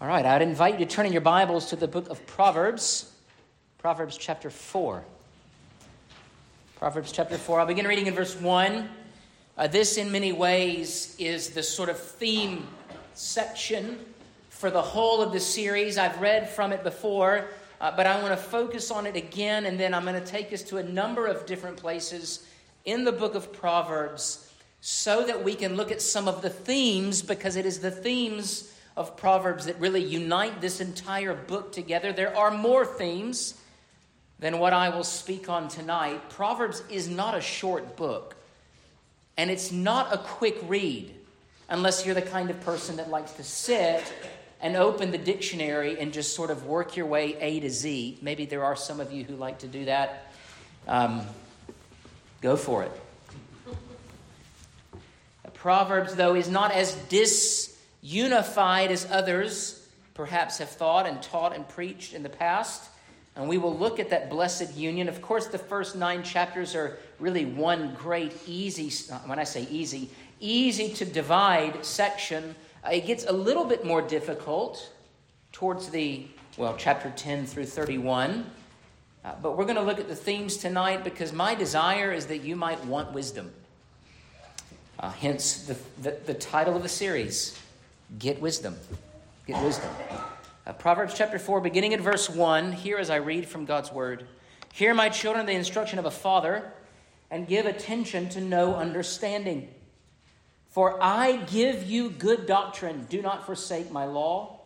All 0.00 0.06
right, 0.06 0.24
I'd 0.24 0.42
invite 0.42 0.78
you 0.78 0.86
to 0.86 0.94
turn 0.94 1.06
in 1.06 1.12
your 1.12 1.22
Bibles 1.22 1.70
to 1.70 1.76
the 1.76 1.88
book 1.88 2.08
of 2.08 2.24
Proverbs, 2.24 3.10
Proverbs 3.78 4.16
chapter 4.16 4.48
4. 4.48 5.02
Proverbs 6.76 7.10
chapter 7.10 7.36
4. 7.36 7.58
I'll 7.58 7.66
begin 7.66 7.84
reading 7.84 8.06
in 8.06 8.14
verse 8.14 8.40
1. 8.40 8.88
Uh, 9.56 9.66
this, 9.66 9.96
in 9.96 10.12
many 10.12 10.30
ways, 10.30 11.16
is 11.18 11.50
the 11.50 11.64
sort 11.64 11.88
of 11.88 11.98
theme 11.98 12.68
section 13.14 13.98
for 14.50 14.70
the 14.70 14.80
whole 14.80 15.20
of 15.20 15.32
the 15.32 15.40
series. 15.40 15.98
I've 15.98 16.20
read 16.20 16.48
from 16.48 16.72
it 16.72 16.84
before, 16.84 17.48
uh, 17.80 17.90
but 17.96 18.06
I 18.06 18.22
want 18.22 18.30
to 18.30 18.36
focus 18.36 18.92
on 18.92 19.04
it 19.04 19.16
again, 19.16 19.66
and 19.66 19.80
then 19.80 19.94
I'm 19.94 20.04
going 20.04 20.14
to 20.14 20.24
take 20.24 20.52
us 20.52 20.62
to 20.62 20.76
a 20.76 20.82
number 20.84 21.26
of 21.26 21.44
different 21.44 21.76
places 21.76 22.46
in 22.84 23.02
the 23.02 23.10
book 23.10 23.34
of 23.34 23.52
Proverbs 23.52 24.52
so 24.80 25.26
that 25.26 25.42
we 25.42 25.56
can 25.56 25.74
look 25.74 25.90
at 25.90 26.00
some 26.00 26.28
of 26.28 26.40
the 26.40 26.50
themes, 26.50 27.20
because 27.20 27.56
it 27.56 27.66
is 27.66 27.80
the 27.80 27.90
themes 27.90 28.74
of 28.98 29.16
Proverbs 29.16 29.66
that 29.66 29.78
really 29.78 30.02
unite 30.02 30.60
this 30.60 30.80
entire 30.80 31.32
book 31.32 31.70
together. 31.70 32.12
There 32.12 32.36
are 32.36 32.50
more 32.50 32.84
themes 32.84 33.54
than 34.40 34.58
what 34.58 34.72
I 34.72 34.88
will 34.88 35.04
speak 35.04 35.48
on 35.48 35.68
tonight. 35.68 36.28
Proverbs 36.30 36.82
is 36.90 37.08
not 37.08 37.36
a 37.36 37.40
short 37.40 37.96
book, 37.96 38.34
and 39.36 39.50
it's 39.50 39.70
not 39.70 40.12
a 40.12 40.18
quick 40.18 40.58
read 40.66 41.14
unless 41.68 42.04
you're 42.04 42.14
the 42.14 42.22
kind 42.22 42.50
of 42.50 42.60
person 42.60 42.96
that 42.96 43.08
likes 43.08 43.32
to 43.34 43.44
sit 43.44 44.02
and 44.60 44.74
open 44.74 45.12
the 45.12 45.18
dictionary 45.18 45.98
and 46.00 46.12
just 46.12 46.34
sort 46.34 46.50
of 46.50 46.66
work 46.66 46.96
your 46.96 47.06
way 47.06 47.36
A 47.40 47.60
to 47.60 47.70
Z. 47.70 48.18
Maybe 48.20 48.46
there 48.46 48.64
are 48.64 48.74
some 48.74 48.98
of 48.98 49.12
you 49.12 49.22
who 49.22 49.36
like 49.36 49.60
to 49.60 49.68
do 49.68 49.84
that. 49.84 50.32
Um, 50.88 51.24
go 52.40 52.56
for 52.56 52.82
it. 52.82 52.90
Proverbs, 55.54 56.14
though, 56.16 56.34
is 56.34 56.48
not 56.48 56.72
as 56.72 56.94
disunified 58.08 58.88
as 58.88 59.06
others 59.10 59.86
perhaps 60.14 60.58
have 60.58 60.68
thought 60.68 61.06
and 61.06 61.22
taught 61.22 61.54
and 61.54 61.68
preached 61.68 62.14
in 62.14 62.22
the 62.22 62.28
past. 62.28 62.90
And 63.36 63.48
we 63.48 63.56
will 63.56 63.76
look 63.76 64.00
at 64.00 64.10
that 64.10 64.30
blessed 64.30 64.74
union. 64.74 65.08
Of 65.08 65.22
course, 65.22 65.46
the 65.46 65.58
first 65.58 65.94
nine 65.94 66.24
chapters 66.24 66.74
are 66.74 66.98
really 67.20 67.44
one 67.44 67.94
great, 67.94 68.32
easy, 68.46 68.90
when 69.26 69.38
I 69.38 69.44
say 69.44 69.66
easy, 69.70 70.10
easy 70.40 70.92
to 70.94 71.04
divide 71.04 71.84
section. 71.84 72.56
Uh, 72.84 72.90
it 72.90 73.06
gets 73.06 73.26
a 73.26 73.32
little 73.32 73.64
bit 73.64 73.84
more 73.84 74.02
difficult 74.02 74.90
towards 75.52 75.88
the, 75.90 76.26
well, 76.56 76.74
chapter 76.76 77.10
10 77.14 77.46
through 77.46 77.66
31. 77.66 78.44
Uh, 79.24 79.32
but 79.40 79.56
we're 79.56 79.64
going 79.64 79.76
to 79.76 79.82
look 79.82 80.00
at 80.00 80.08
the 80.08 80.16
themes 80.16 80.56
tonight 80.56 81.04
because 81.04 81.32
my 81.32 81.54
desire 81.54 82.12
is 82.12 82.26
that 82.26 82.38
you 82.38 82.56
might 82.56 82.84
want 82.86 83.12
wisdom. 83.12 83.52
Uh, 84.98 85.10
hence 85.10 85.66
the, 85.66 85.76
the, 86.02 86.18
the, 86.26 86.34
title 86.34 86.74
of 86.74 86.82
the 86.82 86.88
series 86.88 87.56
Get 88.16 88.40
Wisdom. 88.40 88.74
Get 89.46 89.62
Wisdom. 89.62 89.90
Uh, 90.66 90.72
Proverbs 90.72 91.12
chapter 91.14 91.38
4, 91.38 91.60
beginning 91.60 91.92
at 91.92 92.00
verse 92.00 92.30
1, 92.30 92.72
here 92.72 92.96
as 92.96 93.10
I 93.10 93.16
read 93.16 93.46
from 93.46 93.66
God's 93.66 93.92
word 93.92 94.26
Hear, 94.72 94.94
my 94.94 95.08
children, 95.10 95.44
the 95.44 95.52
instruction 95.52 95.98
of 95.98 96.06
a 96.06 96.10
father, 96.10 96.72
and 97.30 97.46
give 97.46 97.66
attention 97.66 98.28
to 98.30 98.40
know 98.40 98.76
understanding. 98.76 99.68
For 100.70 101.02
I 101.02 101.36
give 101.36 101.84
you 101.84 102.08
good 102.08 102.46
doctrine. 102.46 103.06
Do 103.10 103.20
not 103.20 103.44
forsake 103.44 103.90
my 103.90 104.06
law. 104.06 104.60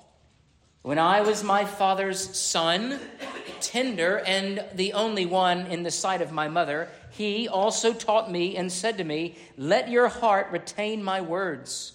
When 0.83 0.99
I 0.99 1.23
was 1.23 1.43
my 1.43 1.65
father's 1.65 2.39
son, 2.39 3.01
tender 3.61 4.19
and 4.19 4.65
the 4.75 4.93
only 4.93 5.27
one 5.27 5.67
in 5.67 5.83
the 5.83 5.91
sight 5.91 6.23
of 6.23 6.31
my 6.31 6.49
mother, 6.49 6.89
he 7.11 7.49
also 7.49 7.93
taught 7.93 8.31
me 8.31 8.56
and 8.56 8.71
said 8.71 8.99
to 8.99 9.05
me, 9.05 9.37
Let 9.56 9.89
your 9.89 10.09
heart 10.09 10.49
retain 10.51 11.03
my 11.03 11.21
words, 11.21 11.93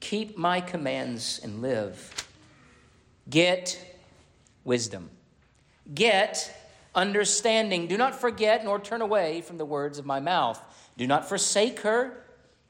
keep 0.00 0.36
my 0.36 0.60
commands, 0.60 1.40
and 1.42 1.62
live. 1.62 2.26
Get 3.28 3.78
wisdom. 4.64 5.10
Get 5.94 6.52
understanding. 6.94 7.86
Do 7.86 7.96
not 7.96 8.18
forget 8.18 8.64
nor 8.64 8.80
turn 8.80 9.02
away 9.02 9.42
from 9.42 9.58
the 9.58 9.64
words 9.64 9.98
of 9.98 10.06
my 10.06 10.20
mouth. 10.20 10.60
Do 10.96 11.06
not 11.06 11.28
forsake 11.28 11.80
her, 11.80 12.24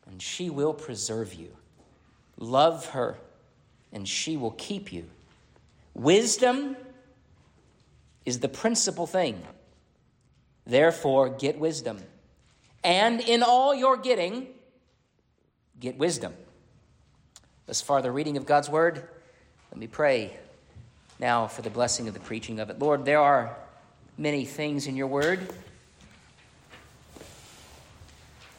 and 0.07 0.21
she 0.21 0.51
will 0.51 0.75
preserve 0.75 1.35
you. 1.35 1.57
Love 2.37 2.87
her, 2.91 3.17
and 3.93 4.09
she 4.09 4.37
will 4.37 4.53
keep 4.53 4.93
you. 4.93 5.05
Wisdom 5.95 6.77
is 8.25 8.41
the 8.41 8.49
principal 8.49 9.07
thing. 9.07 9.43
Therefore, 10.67 11.29
get 11.29 11.59
wisdom. 11.59 11.99
And 12.85 13.21
in 13.21 13.43
all 13.43 13.75
your 13.75 13.97
getting, 13.97 14.47
get 15.79 15.99
wisdom. 15.99 16.35
Thus 17.67 17.81
far, 17.81 18.03
the 18.03 18.11
reading 18.11 18.37
of 18.37 18.47
God's 18.47 18.69
word. 18.69 19.03
Let 19.71 19.79
me 19.79 19.87
pray 19.87 20.37
now 21.19 21.47
for 21.47 21.63
the 21.63 21.71
blessing 21.71 22.09
of 22.09 22.15
the 22.15 22.21
preaching 22.21 22.59
of 22.59 22.71
it. 22.71 22.79
Lord, 22.79 23.05
there 23.05 23.21
are 23.21 23.57
many 24.19 24.45
things 24.45 24.87
in 24.87 24.97
your 24.97 25.07
word. 25.07 25.41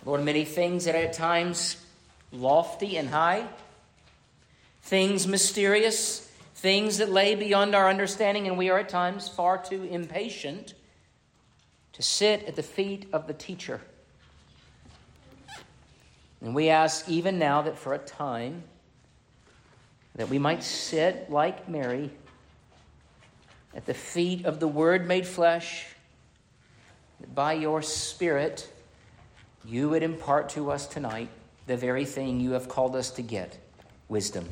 Lord, 0.05 0.23
many 0.23 0.45
things 0.45 0.85
that 0.85 0.95
are 0.95 0.99
at 0.99 1.13
times 1.13 1.77
lofty 2.31 2.97
and 2.97 3.09
high, 3.09 3.47
things 4.83 5.27
mysterious, 5.27 6.31
things 6.55 6.97
that 6.97 7.09
lay 7.09 7.35
beyond 7.35 7.75
our 7.75 7.89
understanding, 7.89 8.47
and 8.47 8.57
we 8.57 8.69
are 8.69 8.79
at 8.79 8.89
times 8.89 9.27
far 9.27 9.57
too 9.57 9.83
impatient 9.83 10.73
to 11.93 12.01
sit 12.01 12.43
at 12.45 12.55
the 12.55 12.63
feet 12.63 13.07
of 13.11 13.27
the 13.27 13.33
teacher. 13.33 13.81
And 16.41 16.55
we 16.55 16.69
ask 16.69 17.07
even 17.09 17.37
now 17.37 17.61
that 17.61 17.77
for 17.77 17.93
a 17.93 17.99
time 17.99 18.63
that 20.21 20.29
we 20.29 20.37
might 20.37 20.61
sit 20.61 21.31
like 21.31 21.67
Mary 21.67 22.11
at 23.73 23.87
the 23.87 23.93
feet 23.95 24.45
of 24.45 24.59
the 24.59 24.67
Word 24.67 25.07
made 25.07 25.25
flesh, 25.25 25.87
that 27.21 27.33
by 27.33 27.53
your 27.53 27.81
Spirit 27.81 28.71
you 29.65 29.89
would 29.89 30.03
impart 30.03 30.49
to 30.49 30.69
us 30.69 30.85
tonight 30.85 31.27
the 31.65 31.75
very 31.75 32.05
thing 32.05 32.39
you 32.39 32.51
have 32.51 32.69
called 32.69 32.95
us 32.95 33.09
to 33.09 33.23
get 33.23 33.57
wisdom. 34.09 34.47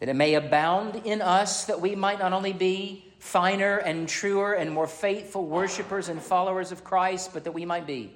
That 0.00 0.10
it 0.10 0.16
may 0.16 0.34
abound 0.34 0.96
in 1.06 1.22
us, 1.22 1.64
that 1.64 1.80
we 1.80 1.94
might 1.94 2.18
not 2.18 2.34
only 2.34 2.52
be 2.52 3.10
finer 3.20 3.78
and 3.78 4.06
truer 4.06 4.52
and 4.52 4.70
more 4.70 4.86
faithful 4.86 5.46
worshipers 5.46 6.10
and 6.10 6.20
followers 6.20 6.72
of 6.72 6.84
Christ, 6.84 7.30
but 7.32 7.44
that 7.44 7.52
we 7.52 7.64
might 7.64 7.86
be 7.86 8.12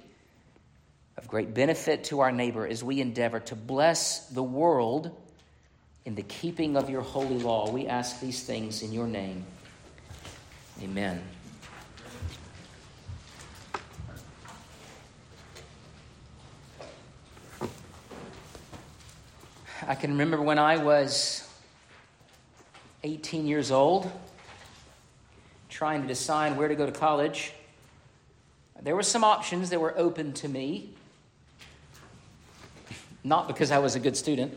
of 1.16 1.28
great 1.28 1.54
benefit 1.54 2.04
to 2.04 2.20
our 2.20 2.30
neighbor 2.30 2.66
as 2.66 2.84
we 2.84 3.00
endeavor 3.00 3.40
to 3.40 3.56
bless 3.56 4.26
the 4.28 4.42
world 4.42 5.16
in 6.06 6.14
the 6.14 6.22
keeping 6.22 6.76
of 6.76 6.88
your 6.88 7.02
holy 7.02 7.38
law. 7.38 7.68
We 7.68 7.88
ask 7.88 8.20
these 8.20 8.44
things 8.44 8.82
in 8.82 8.92
your 8.92 9.08
name. 9.08 9.44
Amen. 10.80 11.20
I 19.88 19.94
can 19.94 20.12
remember 20.12 20.40
when 20.40 20.58
I 20.58 20.76
was 20.78 21.48
18 23.02 23.46
years 23.46 23.70
old 23.70 24.10
trying 25.68 26.02
to 26.02 26.08
decide 26.08 26.56
where 26.56 26.68
to 26.68 26.74
go 26.74 26.86
to 26.86 26.92
college, 26.92 27.52
there 28.80 28.96
were 28.96 29.02
some 29.02 29.24
options 29.24 29.70
that 29.70 29.80
were 29.80 29.96
open 29.98 30.32
to 30.34 30.48
me. 30.48 30.94
Not 33.22 33.48
because 33.48 33.70
I 33.70 33.78
was 33.78 33.96
a 33.96 34.00
good 34.00 34.16
student, 34.16 34.56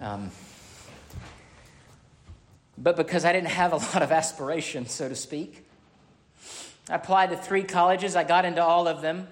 um, 0.00 0.30
but 2.78 2.96
because 2.96 3.24
I 3.24 3.32
didn't 3.32 3.50
have 3.50 3.72
a 3.72 3.76
lot 3.76 4.02
of 4.02 4.12
aspiration, 4.12 4.86
so 4.86 5.08
to 5.08 5.14
speak. 5.14 5.66
I 6.88 6.94
applied 6.94 7.30
to 7.30 7.36
three 7.36 7.64
colleges, 7.64 8.14
I 8.14 8.24
got 8.24 8.44
into 8.44 8.62
all 8.62 8.86
of 8.86 9.00
them, 9.02 9.28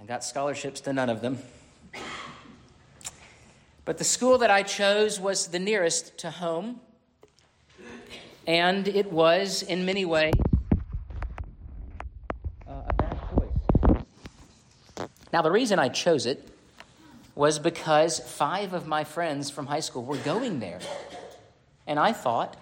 I 0.00 0.04
got 0.04 0.24
scholarships 0.24 0.80
to 0.82 0.92
none 0.92 1.10
of 1.10 1.20
them. 1.20 1.38
But 3.84 3.98
the 3.98 4.04
school 4.04 4.38
that 4.38 4.50
I 4.50 4.62
chose 4.62 5.18
was 5.18 5.48
the 5.48 5.58
nearest 5.58 6.18
to 6.18 6.30
home 6.30 6.80
and 8.48 8.88
it 8.88 9.12
was, 9.12 9.62
in 9.62 9.84
many 9.84 10.06
ways, 10.06 10.32
uh, 12.66 12.72
a 12.88 12.92
bad 12.94 13.18
choice. 13.30 15.08
Now, 15.34 15.42
the 15.42 15.50
reason 15.50 15.78
I 15.78 15.90
chose 15.90 16.24
it 16.24 16.48
was 17.38 17.60
because 17.60 18.18
five 18.18 18.72
of 18.72 18.88
my 18.88 19.04
friends 19.04 19.48
from 19.48 19.66
high 19.66 19.78
school 19.78 20.04
were 20.04 20.16
going 20.16 20.58
there. 20.58 20.80
And 21.86 21.96
I 21.96 22.12
thought, 22.12 22.56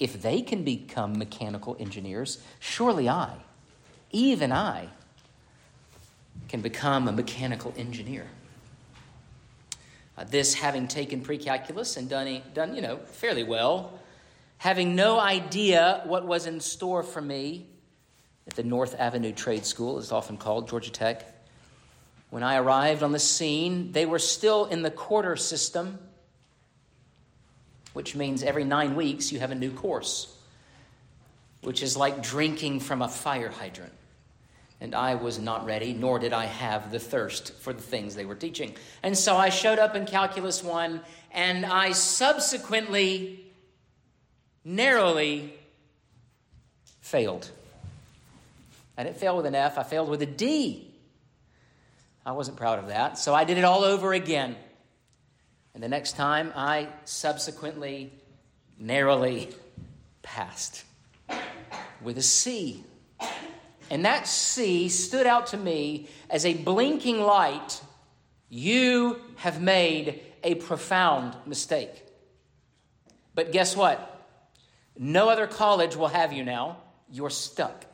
if 0.00 0.22
they 0.22 0.40
can 0.40 0.64
become 0.64 1.18
mechanical 1.18 1.76
engineers, 1.78 2.42
surely 2.58 3.06
I, 3.06 3.34
even 4.10 4.50
I, 4.50 4.88
can 6.48 6.62
become 6.62 7.06
a 7.06 7.12
mechanical 7.12 7.74
engineer. 7.76 8.26
Uh, 10.16 10.24
this 10.24 10.54
having 10.54 10.88
taken 10.88 11.20
pre-calculus 11.20 11.98
and 11.98 12.08
done, 12.08 12.40
done, 12.54 12.74
you 12.74 12.80
know, 12.80 12.96
fairly 12.96 13.44
well, 13.44 13.92
having 14.56 14.96
no 14.96 15.20
idea 15.20 16.00
what 16.06 16.26
was 16.26 16.46
in 16.46 16.60
store 16.60 17.02
for 17.02 17.20
me 17.20 17.66
at 18.46 18.54
the 18.54 18.62
North 18.62 18.98
Avenue 18.98 19.32
Trade 19.32 19.66
School, 19.66 19.98
as 19.98 20.12
often 20.12 20.38
called, 20.38 20.66
Georgia 20.66 20.90
Tech. 20.90 21.37
When 22.30 22.42
I 22.42 22.56
arrived 22.56 23.02
on 23.02 23.12
the 23.12 23.18
scene, 23.18 23.92
they 23.92 24.04
were 24.04 24.18
still 24.18 24.66
in 24.66 24.82
the 24.82 24.90
quarter 24.90 25.36
system, 25.36 25.98
which 27.94 28.14
means 28.14 28.42
every 28.42 28.64
nine 28.64 28.96
weeks 28.96 29.32
you 29.32 29.40
have 29.40 29.50
a 29.50 29.54
new 29.54 29.70
course, 29.70 30.34
which 31.62 31.82
is 31.82 31.96
like 31.96 32.22
drinking 32.22 32.80
from 32.80 33.00
a 33.00 33.08
fire 33.08 33.48
hydrant. 33.48 33.92
And 34.80 34.94
I 34.94 35.16
was 35.16 35.38
not 35.38 35.64
ready, 35.66 35.92
nor 35.92 36.18
did 36.18 36.32
I 36.32 36.44
have 36.44 36.92
the 36.92 37.00
thirst 37.00 37.52
for 37.54 37.72
the 37.72 37.82
things 37.82 38.14
they 38.14 38.24
were 38.24 38.36
teaching. 38.36 38.74
And 39.02 39.16
so 39.18 39.36
I 39.36 39.48
showed 39.48 39.78
up 39.78 39.96
in 39.96 40.06
Calculus 40.06 40.62
1, 40.62 41.00
and 41.32 41.66
I 41.66 41.92
subsequently 41.92 43.44
narrowly 44.64 45.54
failed. 47.00 47.50
I 48.96 49.02
didn't 49.02 49.16
fail 49.16 49.36
with 49.36 49.46
an 49.46 49.54
F, 49.54 49.78
I 49.78 49.82
failed 49.82 50.08
with 50.08 50.22
a 50.22 50.26
D. 50.26 50.87
I 52.28 52.32
wasn't 52.32 52.58
proud 52.58 52.78
of 52.78 52.88
that. 52.88 53.16
So 53.16 53.34
I 53.34 53.44
did 53.44 53.56
it 53.56 53.64
all 53.64 53.84
over 53.84 54.12
again. 54.12 54.54
And 55.72 55.82
the 55.82 55.88
next 55.88 56.14
time, 56.14 56.52
I 56.54 56.88
subsequently 57.06 58.12
narrowly 58.78 59.48
passed 60.20 60.84
with 62.02 62.18
a 62.18 62.22
C. 62.22 62.84
And 63.88 64.04
that 64.04 64.28
C 64.28 64.90
stood 64.90 65.26
out 65.26 65.46
to 65.48 65.56
me 65.56 66.10
as 66.28 66.44
a 66.44 66.52
blinking 66.52 67.22
light. 67.22 67.80
You 68.50 69.22
have 69.36 69.62
made 69.62 70.20
a 70.44 70.56
profound 70.56 71.34
mistake. 71.46 72.04
But 73.34 73.52
guess 73.52 73.74
what? 73.74 74.22
No 74.98 75.30
other 75.30 75.46
college 75.46 75.96
will 75.96 76.08
have 76.08 76.34
you 76.34 76.44
now. 76.44 76.76
You're 77.10 77.30
stuck. 77.30 77.86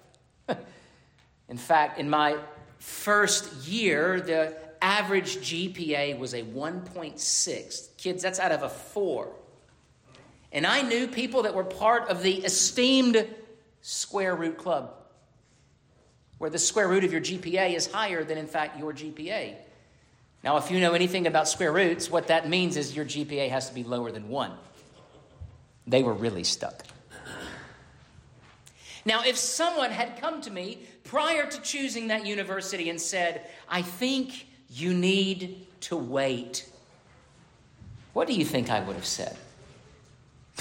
in 1.48 1.56
fact, 1.56 2.00
in 2.00 2.10
my 2.10 2.36
first 2.84 3.66
year, 3.66 4.20
the 4.20 4.54
average 4.82 5.38
GPA 5.38 6.18
was 6.18 6.34
a 6.34 6.42
1.6. 6.42 7.96
Kids, 7.96 8.22
that's 8.22 8.38
out 8.38 8.52
of 8.52 8.62
a 8.62 8.68
4. 8.68 9.32
And 10.52 10.66
I 10.66 10.82
knew 10.82 11.08
people 11.08 11.42
that 11.42 11.54
were 11.54 11.64
part 11.64 12.08
of 12.10 12.22
the 12.22 12.34
esteemed 12.44 13.26
square 13.80 14.36
root 14.36 14.58
club, 14.58 14.94
where 16.38 16.50
the 16.50 16.58
square 16.58 16.86
root 16.88 17.04
of 17.04 17.12
your 17.12 17.22
GPA 17.22 17.74
is 17.74 17.90
higher 17.90 18.22
than, 18.22 18.36
in 18.36 18.46
fact, 18.46 18.78
your 18.78 18.92
GPA. 18.92 19.54
Now, 20.42 20.58
if 20.58 20.70
you 20.70 20.78
know 20.78 20.92
anything 20.92 21.26
about 21.26 21.48
square 21.48 21.72
roots, 21.72 22.10
what 22.10 22.26
that 22.28 22.48
means 22.48 22.76
is 22.76 22.94
your 22.94 23.06
GPA 23.06 23.48
has 23.48 23.68
to 23.68 23.74
be 23.74 23.82
lower 23.82 24.12
than 24.12 24.28
1. 24.28 24.52
They 25.86 26.02
were 26.02 26.12
really 26.12 26.44
stuck. 26.44 26.84
Now, 29.06 29.22
if 29.24 29.36
someone 29.36 29.90
had 29.90 30.20
come 30.20 30.40
to 30.42 30.50
me 30.50 30.78
prior 31.04 31.46
to 31.46 31.62
choosing 31.62 32.08
that 32.08 32.26
university 32.26 32.90
and 32.90 33.00
said, 33.00 33.46
I 33.68 33.82
think 33.82 34.46
you 34.68 34.92
need 34.92 35.66
to 35.80 35.96
wait, 35.96 36.68
what 38.12 38.26
do 38.26 38.34
you 38.34 38.44
think 38.44 38.70
I 38.70 38.80
would 38.80 38.96
have 38.96 39.06
said? 39.06 39.36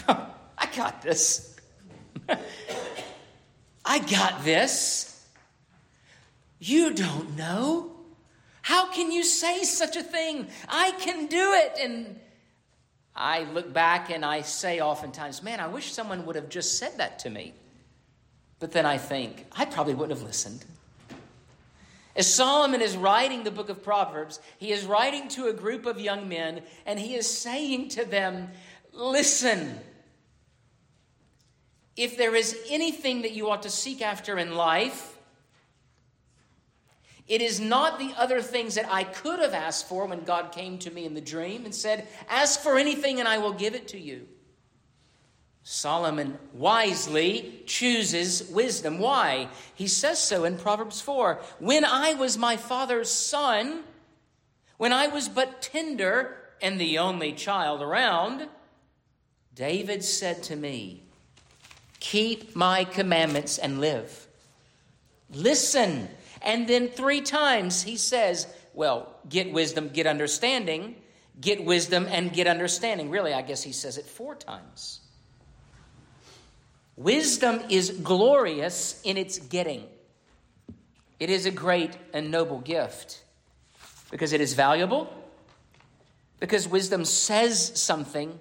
I 0.07 0.67
got 0.75 1.01
this. 1.01 1.55
I 3.85 3.99
got 3.99 4.43
this. 4.43 5.27
You 6.59 6.93
don't 6.93 7.35
know. 7.35 7.91
How 8.61 8.89
can 8.91 9.11
you 9.11 9.23
say 9.23 9.63
such 9.63 9.97
a 9.97 10.03
thing? 10.03 10.47
I 10.69 10.91
can 10.91 11.27
do 11.27 11.53
it. 11.53 11.77
And 11.81 12.19
I 13.15 13.43
look 13.43 13.73
back 13.73 14.09
and 14.09 14.23
I 14.23 14.41
say 14.41 14.79
oftentimes, 14.79 15.43
man, 15.43 15.59
I 15.59 15.67
wish 15.67 15.91
someone 15.91 16.25
would 16.25 16.35
have 16.35 16.49
just 16.49 16.77
said 16.77 16.97
that 16.97 17.19
to 17.19 17.29
me. 17.29 17.53
But 18.63 18.71
then 18.71 18.85
I 18.85 18.97
think, 18.97 19.45
I 19.51 19.65
probably 19.65 19.93
wouldn't 19.93 20.17
have 20.17 20.25
listened. 20.25 20.63
As 22.15 22.33
Solomon 22.33 22.81
is 22.81 22.95
writing 22.95 23.43
the 23.43 23.51
book 23.51 23.67
of 23.67 23.83
Proverbs, 23.83 24.39
he 24.57 24.71
is 24.71 24.85
writing 24.85 25.27
to 25.31 25.47
a 25.47 25.53
group 25.53 25.85
of 25.85 25.99
young 25.99 26.29
men 26.29 26.61
and 26.85 26.97
he 26.97 27.15
is 27.15 27.29
saying 27.29 27.89
to 27.89 28.05
them, 28.05 28.51
Listen, 28.93 29.81
if 31.97 32.15
there 32.15 32.33
is 32.35 32.57
anything 32.69 33.23
that 33.23 33.33
you 33.33 33.49
ought 33.49 33.63
to 33.63 33.69
seek 33.69 34.01
after 34.01 34.37
in 34.37 34.55
life, 34.55 35.17
it 37.27 37.41
is 37.41 37.59
not 37.59 37.99
the 37.99 38.13
other 38.17 38.41
things 38.41 38.75
that 38.75 38.89
I 38.89 39.03
could 39.03 39.39
have 39.39 39.53
asked 39.53 39.89
for 39.89 40.05
when 40.05 40.23
God 40.23 40.53
came 40.53 40.77
to 40.77 40.89
me 40.89 41.03
in 41.03 41.15
the 41.15 41.19
dream 41.19 41.65
and 41.65 41.75
said, 41.75 42.07
Ask 42.29 42.61
for 42.61 42.77
anything 42.77 43.19
and 43.19 43.27
I 43.27 43.39
will 43.39 43.51
give 43.51 43.75
it 43.75 43.89
to 43.89 43.99
you. 43.99 44.25
Solomon 45.63 46.37
wisely 46.51 47.63
chooses 47.65 48.49
wisdom. 48.49 48.99
Why? 48.99 49.47
He 49.73 49.87
says 49.87 50.19
so 50.19 50.43
in 50.43 50.57
Proverbs 50.57 50.99
4. 50.99 51.39
When 51.59 51.85
I 51.85 52.15
was 52.15 52.37
my 52.37 52.57
father's 52.57 53.09
son, 53.09 53.83
when 54.77 54.91
I 54.91 55.07
was 55.07 55.29
but 55.29 55.61
tender 55.61 56.37
and 56.61 56.79
the 56.79 56.97
only 56.97 57.31
child 57.31 57.81
around, 57.81 58.49
David 59.55 60.03
said 60.03 60.43
to 60.43 60.55
me, 60.55 61.03
Keep 62.01 62.53
my 62.55 62.83
commandments 62.83 63.57
and 63.57 63.79
live. 63.79 64.27
Listen. 65.31 66.09
And 66.41 66.67
then 66.67 66.89
three 66.89 67.21
times 67.21 67.83
he 67.83 67.95
says, 67.95 68.47
Well, 68.73 69.15
get 69.29 69.53
wisdom, 69.53 69.87
get 69.87 70.07
understanding, 70.07 70.95
get 71.39 71.63
wisdom, 71.63 72.05
and 72.09 72.33
get 72.33 72.47
understanding. 72.47 73.09
Really, 73.09 73.33
I 73.33 73.41
guess 73.41 73.63
he 73.63 73.71
says 73.71 73.97
it 73.97 74.05
four 74.05 74.35
times. 74.35 74.99
Wisdom 76.95 77.61
is 77.69 77.89
glorious 77.89 79.01
in 79.03 79.17
its 79.17 79.39
getting. 79.39 79.85
It 81.19 81.29
is 81.29 81.45
a 81.45 81.51
great 81.51 81.91
and 82.13 82.29
noble 82.31 82.59
gift 82.59 83.23
because 84.11 84.33
it 84.33 84.41
is 84.41 84.53
valuable, 84.53 85.11
because 86.39 86.67
wisdom 86.67 87.03
says 87.03 87.79
something. 87.79 88.39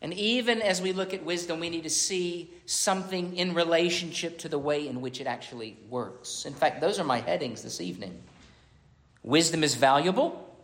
And 0.00 0.12
even 0.14 0.60
as 0.60 0.82
we 0.82 0.92
look 0.92 1.14
at 1.14 1.24
wisdom, 1.24 1.60
we 1.60 1.70
need 1.70 1.84
to 1.84 1.90
see 1.90 2.50
something 2.66 3.36
in 3.36 3.54
relationship 3.54 4.38
to 4.38 4.48
the 4.48 4.58
way 4.58 4.88
in 4.88 5.00
which 5.00 5.20
it 5.20 5.26
actually 5.26 5.76
works. 5.88 6.44
In 6.46 6.52
fact, 6.52 6.80
those 6.80 6.98
are 6.98 7.04
my 7.04 7.20
headings 7.20 7.62
this 7.62 7.80
evening. 7.80 8.20
Wisdom 9.22 9.62
is 9.62 9.76
valuable, 9.76 10.56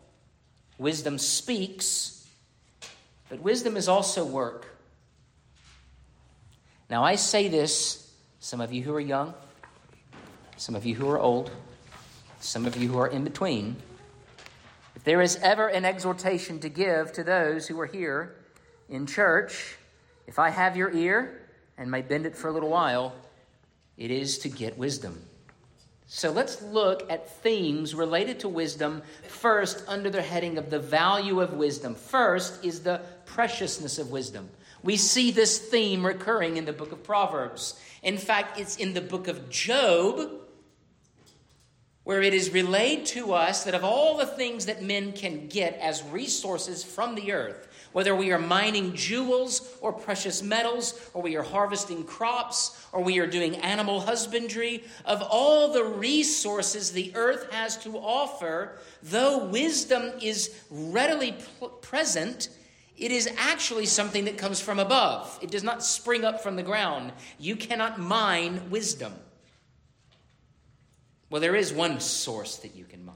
wisdom 0.78 1.16
speaks, 1.16 2.26
but 3.28 3.40
wisdom 3.40 3.76
is 3.76 3.88
also 3.88 4.24
work. 4.24 4.69
Now, 6.90 7.04
I 7.04 7.14
say 7.14 7.46
this, 7.46 8.12
some 8.40 8.60
of 8.60 8.72
you 8.72 8.82
who 8.82 8.92
are 8.96 9.00
young, 9.00 9.32
some 10.56 10.74
of 10.74 10.84
you 10.84 10.96
who 10.96 11.08
are 11.08 11.20
old, 11.20 11.52
some 12.40 12.66
of 12.66 12.76
you 12.76 12.88
who 12.88 12.98
are 12.98 13.06
in 13.06 13.22
between. 13.22 13.76
If 14.96 15.04
there 15.04 15.22
is 15.22 15.36
ever 15.36 15.68
an 15.68 15.84
exhortation 15.84 16.58
to 16.58 16.68
give 16.68 17.12
to 17.12 17.22
those 17.22 17.68
who 17.68 17.78
are 17.78 17.86
here 17.86 18.34
in 18.88 19.06
church, 19.06 19.76
if 20.26 20.40
I 20.40 20.50
have 20.50 20.76
your 20.76 20.90
ear 20.90 21.40
and 21.78 21.88
may 21.92 22.02
bend 22.02 22.26
it 22.26 22.34
for 22.36 22.48
a 22.48 22.52
little 22.52 22.70
while, 22.70 23.14
it 23.96 24.10
is 24.10 24.38
to 24.38 24.48
get 24.48 24.76
wisdom. 24.76 25.22
So 26.08 26.32
let's 26.32 26.60
look 26.60 27.08
at 27.08 27.30
themes 27.40 27.94
related 27.94 28.40
to 28.40 28.48
wisdom 28.48 29.02
first 29.28 29.84
under 29.86 30.10
the 30.10 30.22
heading 30.22 30.58
of 30.58 30.70
the 30.70 30.80
value 30.80 31.40
of 31.40 31.52
wisdom. 31.52 31.94
First 31.94 32.64
is 32.64 32.80
the 32.80 33.00
preciousness 33.26 34.00
of 34.00 34.10
wisdom. 34.10 34.50
We 34.82 34.96
see 34.96 35.30
this 35.30 35.58
theme 35.58 36.04
recurring 36.06 36.56
in 36.56 36.64
the 36.64 36.72
book 36.72 36.92
of 36.92 37.02
Proverbs. 37.02 37.78
In 38.02 38.16
fact, 38.16 38.58
it's 38.58 38.76
in 38.76 38.94
the 38.94 39.00
book 39.00 39.28
of 39.28 39.50
Job 39.50 40.40
where 42.04 42.22
it 42.22 42.34
is 42.34 42.50
relayed 42.50 43.06
to 43.06 43.32
us 43.34 43.64
that 43.64 43.74
of 43.74 43.84
all 43.84 44.16
the 44.16 44.26
things 44.26 44.66
that 44.66 44.82
men 44.82 45.12
can 45.12 45.46
get 45.48 45.78
as 45.80 46.02
resources 46.04 46.82
from 46.82 47.14
the 47.14 47.30
earth, 47.30 47.68
whether 47.92 48.16
we 48.16 48.32
are 48.32 48.38
mining 48.38 48.94
jewels 48.94 49.76
or 49.80 49.92
precious 49.92 50.42
metals, 50.42 51.10
or 51.12 51.22
we 51.22 51.36
are 51.36 51.42
harvesting 51.42 52.02
crops, 52.02 52.84
or 52.92 53.02
we 53.02 53.18
are 53.18 53.26
doing 53.26 53.54
animal 53.58 54.00
husbandry, 54.00 54.82
of 55.04 55.22
all 55.22 55.72
the 55.72 55.84
resources 55.84 56.90
the 56.90 57.12
earth 57.14 57.52
has 57.52 57.76
to 57.76 57.96
offer, 57.98 58.78
though 59.02 59.44
wisdom 59.44 60.10
is 60.22 60.58
readily 60.70 61.36
present, 61.82 62.48
it 63.00 63.10
is 63.10 63.28
actually 63.38 63.86
something 63.86 64.26
that 64.26 64.36
comes 64.36 64.60
from 64.60 64.78
above. 64.78 65.38
It 65.40 65.50
does 65.50 65.64
not 65.64 65.82
spring 65.82 66.22
up 66.22 66.42
from 66.42 66.56
the 66.56 66.62
ground. 66.62 67.12
You 67.38 67.56
cannot 67.56 67.98
mine 67.98 68.68
wisdom. 68.68 69.14
Well, 71.30 71.40
there 71.40 71.56
is 71.56 71.72
one 71.72 71.98
source 72.00 72.56
that 72.56 72.74
you 72.74 72.84
can 72.84 73.04
mine, 73.06 73.14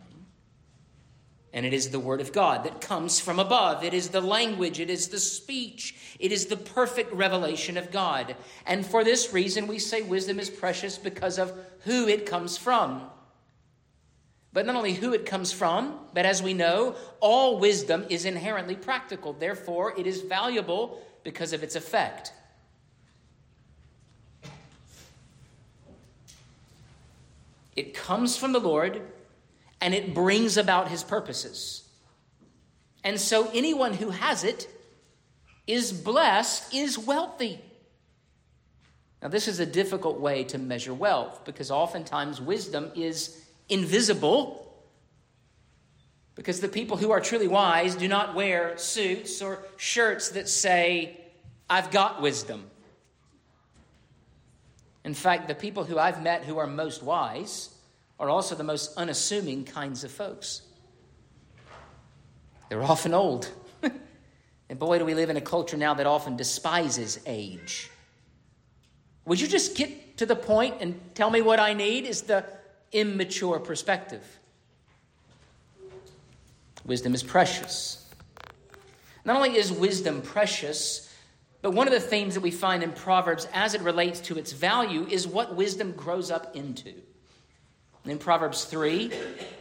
and 1.52 1.66
it 1.66 1.74
is 1.74 1.90
the 1.90 2.00
Word 2.00 2.20
of 2.20 2.32
God 2.32 2.64
that 2.64 2.80
comes 2.80 3.20
from 3.20 3.38
above. 3.38 3.84
It 3.84 3.92
is 3.92 4.08
the 4.08 4.20
language, 4.20 4.80
it 4.80 4.88
is 4.88 5.08
the 5.08 5.18
speech, 5.18 5.96
it 6.18 6.32
is 6.32 6.46
the 6.46 6.56
perfect 6.56 7.12
revelation 7.12 7.76
of 7.76 7.90
God. 7.90 8.36
And 8.66 8.86
for 8.86 9.04
this 9.04 9.32
reason, 9.32 9.66
we 9.66 9.78
say 9.78 10.00
wisdom 10.00 10.38
is 10.38 10.48
precious 10.48 10.96
because 10.96 11.38
of 11.38 11.52
who 11.80 12.08
it 12.08 12.24
comes 12.24 12.56
from 12.56 13.10
but 14.54 14.64
not 14.64 14.76
only 14.76 14.94
who 14.94 15.12
it 15.12 15.26
comes 15.26 15.52
from, 15.52 15.98
but 16.14 16.24
as 16.24 16.40
we 16.40 16.54
know, 16.54 16.94
all 17.18 17.58
wisdom 17.58 18.06
is 18.08 18.24
inherently 18.24 18.76
practical. 18.76 19.32
Therefore, 19.32 19.92
it 19.98 20.06
is 20.06 20.20
valuable 20.22 21.02
because 21.24 21.52
of 21.52 21.64
its 21.64 21.74
effect. 21.74 22.32
It 27.74 27.94
comes 27.94 28.36
from 28.36 28.52
the 28.52 28.60
Lord 28.60 29.02
and 29.80 29.92
it 29.92 30.14
brings 30.14 30.56
about 30.56 30.86
his 30.86 31.02
purposes. 31.02 31.82
And 33.02 33.20
so, 33.20 33.50
anyone 33.52 33.94
who 33.94 34.10
has 34.10 34.44
it 34.44 34.68
is 35.66 35.92
blessed 35.92 36.72
is 36.72 36.96
wealthy. 36.96 37.60
Now, 39.20 39.28
this 39.28 39.48
is 39.48 39.58
a 39.58 39.66
difficult 39.66 40.20
way 40.20 40.44
to 40.44 40.58
measure 40.58 40.94
wealth 40.94 41.44
because 41.44 41.72
oftentimes 41.72 42.40
wisdom 42.40 42.92
is 42.94 43.43
invisible. 43.68 44.60
Because 46.34 46.60
the 46.60 46.68
people 46.68 46.96
who 46.96 47.10
are 47.10 47.20
truly 47.20 47.48
wise 47.48 47.94
do 47.94 48.08
not 48.08 48.34
wear 48.34 48.76
suits 48.76 49.40
or 49.40 49.62
shirts 49.76 50.30
that 50.30 50.48
say, 50.48 51.20
I've 51.70 51.90
got 51.90 52.20
wisdom. 52.20 52.70
In 55.04 55.14
fact, 55.14 55.48
the 55.48 55.54
people 55.54 55.84
who 55.84 55.98
I've 55.98 56.22
met 56.22 56.44
who 56.44 56.58
are 56.58 56.66
most 56.66 57.02
wise 57.02 57.70
are 58.18 58.28
also 58.28 58.54
the 58.54 58.64
most 58.64 58.96
unassuming 58.96 59.64
kinds 59.64 60.02
of 60.02 60.10
folks. 60.10 60.62
They're 62.68 62.82
often 62.82 63.12
old. 63.12 63.50
and 64.68 64.78
boy, 64.78 64.98
do 64.98 65.04
we 65.04 65.14
live 65.14 65.30
in 65.30 65.36
a 65.36 65.42
culture 65.42 65.76
now 65.76 65.94
that 65.94 66.06
often 66.06 66.36
despises 66.36 67.20
age. 67.26 67.90
Would 69.26 69.40
you 69.40 69.48
just 69.48 69.76
get 69.76 70.16
to 70.18 70.26
the 70.26 70.36
point 70.36 70.76
and 70.80 70.98
tell 71.14 71.30
me 71.30 71.42
what 71.42 71.60
I 71.60 71.74
need? 71.74 72.06
Is 72.06 72.22
the 72.22 72.44
immature 72.94 73.58
perspective. 73.58 74.24
Wisdom 76.86 77.14
is 77.14 77.22
precious. 77.22 78.08
Not 79.24 79.36
only 79.36 79.56
is 79.56 79.72
wisdom 79.72 80.22
precious, 80.22 81.10
but 81.62 81.72
one 81.72 81.86
of 81.86 81.94
the 81.94 82.00
themes 82.00 82.34
that 82.34 82.42
we 82.42 82.50
find 82.50 82.82
in 82.82 82.92
Proverbs 82.92 83.48
as 83.54 83.74
it 83.74 83.80
relates 83.80 84.20
to 84.20 84.38
its 84.38 84.52
value 84.52 85.06
is 85.10 85.26
what 85.26 85.56
wisdom 85.56 85.92
grows 85.92 86.30
up 86.30 86.54
into. 86.54 86.92
In 88.04 88.18
Proverbs 88.18 88.64
3, 88.64 89.10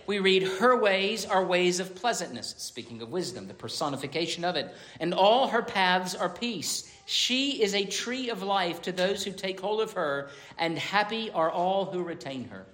we 0.06 0.20
read, 0.20 0.44
Her 0.44 0.78
ways 0.78 1.26
are 1.26 1.46
ways 1.46 1.80
of 1.80 1.96
pleasantness, 1.96 2.56
speaking 2.58 3.02
of 3.02 3.10
wisdom, 3.10 3.48
the 3.48 3.54
personification 3.54 4.44
of 4.44 4.58
it, 4.58 4.76
and 5.00 5.14
all 5.14 5.48
her 5.48 5.62
paths 5.62 6.14
are 6.14 6.28
peace. 6.28 6.92
She 7.06 7.64
is 7.64 7.74
a 7.74 7.86
tree 7.86 8.30
of 8.30 8.44
life 8.44 8.82
to 8.82 8.92
those 8.92 9.24
who 9.24 9.32
take 9.32 9.62
hold 9.62 9.80
of 9.80 9.94
her, 9.94 10.30
and 10.58 10.78
happy 10.78 11.32
are 11.32 11.50
all 11.50 11.86
who 11.86 12.04
retain 12.04 12.50
her. 12.50 12.66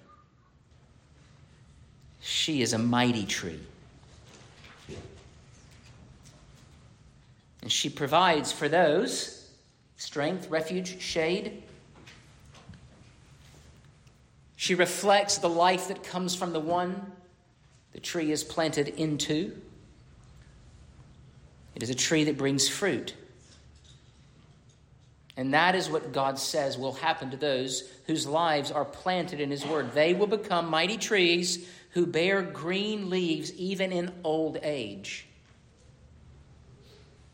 She 2.20 2.62
is 2.62 2.72
a 2.72 2.78
mighty 2.78 3.24
tree. 3.24 3.60
And 7.62 7.70
she 7.70 7.90
provides 7.90 8.52
for 8.52 8.68
those 8.68 9.50
strength, 9.96 10.48
refuge, 10.48 11.00
shade. 11.00 11.62
She 14.56 14.74
reflects 14.74 15.38
the 15.38 15.48
life 15.48 15.88
that 15.88 16.02
comes 16.02 16.34
from 16.34 16.52
the 16.52 16.60
one 16.60 17.12
the 17.92 18.00
tree 18.00 18.30
is 18.30 18.44
planted 18.44 18.88
into. 18.88 19.56
It 21.74 21.82
is 21.82 21.90
a 21.90 21.94
tree 21.94 22.24
that 22.24 22.36
brings 22.36 22.68
fruit. 22.68 23.14
And 25.36 25.54
that 25.54 25.74
is 25.74 25.88
what 25.88 26.12
God 26.12 26.38
says 26.38 26.76
will 26.76 26.92
happen 26.92 27.30
to 27.30 27.36
those 27.36 27.90
whose 28.06 28.26
lives 28.26 28.70
are 28.70 28.84
planted 28.84 29.40
in 29.40 29.50
His 29.50 29.64
Word. 29.64 29.92
They 29.92 30.12
will 30.12 30.26
become 30.26 30.68
mighty 30.68 30.98
trees 30.98 31.66
who 31.90 32.06
bear 32.06 32.42
green 32.42 33.10
leaves 33.10 33.52
even 33.54 33.92
in 33.92 34.12
old 34.24 34.58
age. 34.62 35.26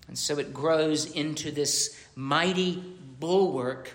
And 0.09 0.19
so 0.19 0.39
it 0.39 0.55
grows 0.55 1.11
into 1.13 1.51
this 1.51 1.99
mighty 2.15 2.83
bulwark 3.19 3.93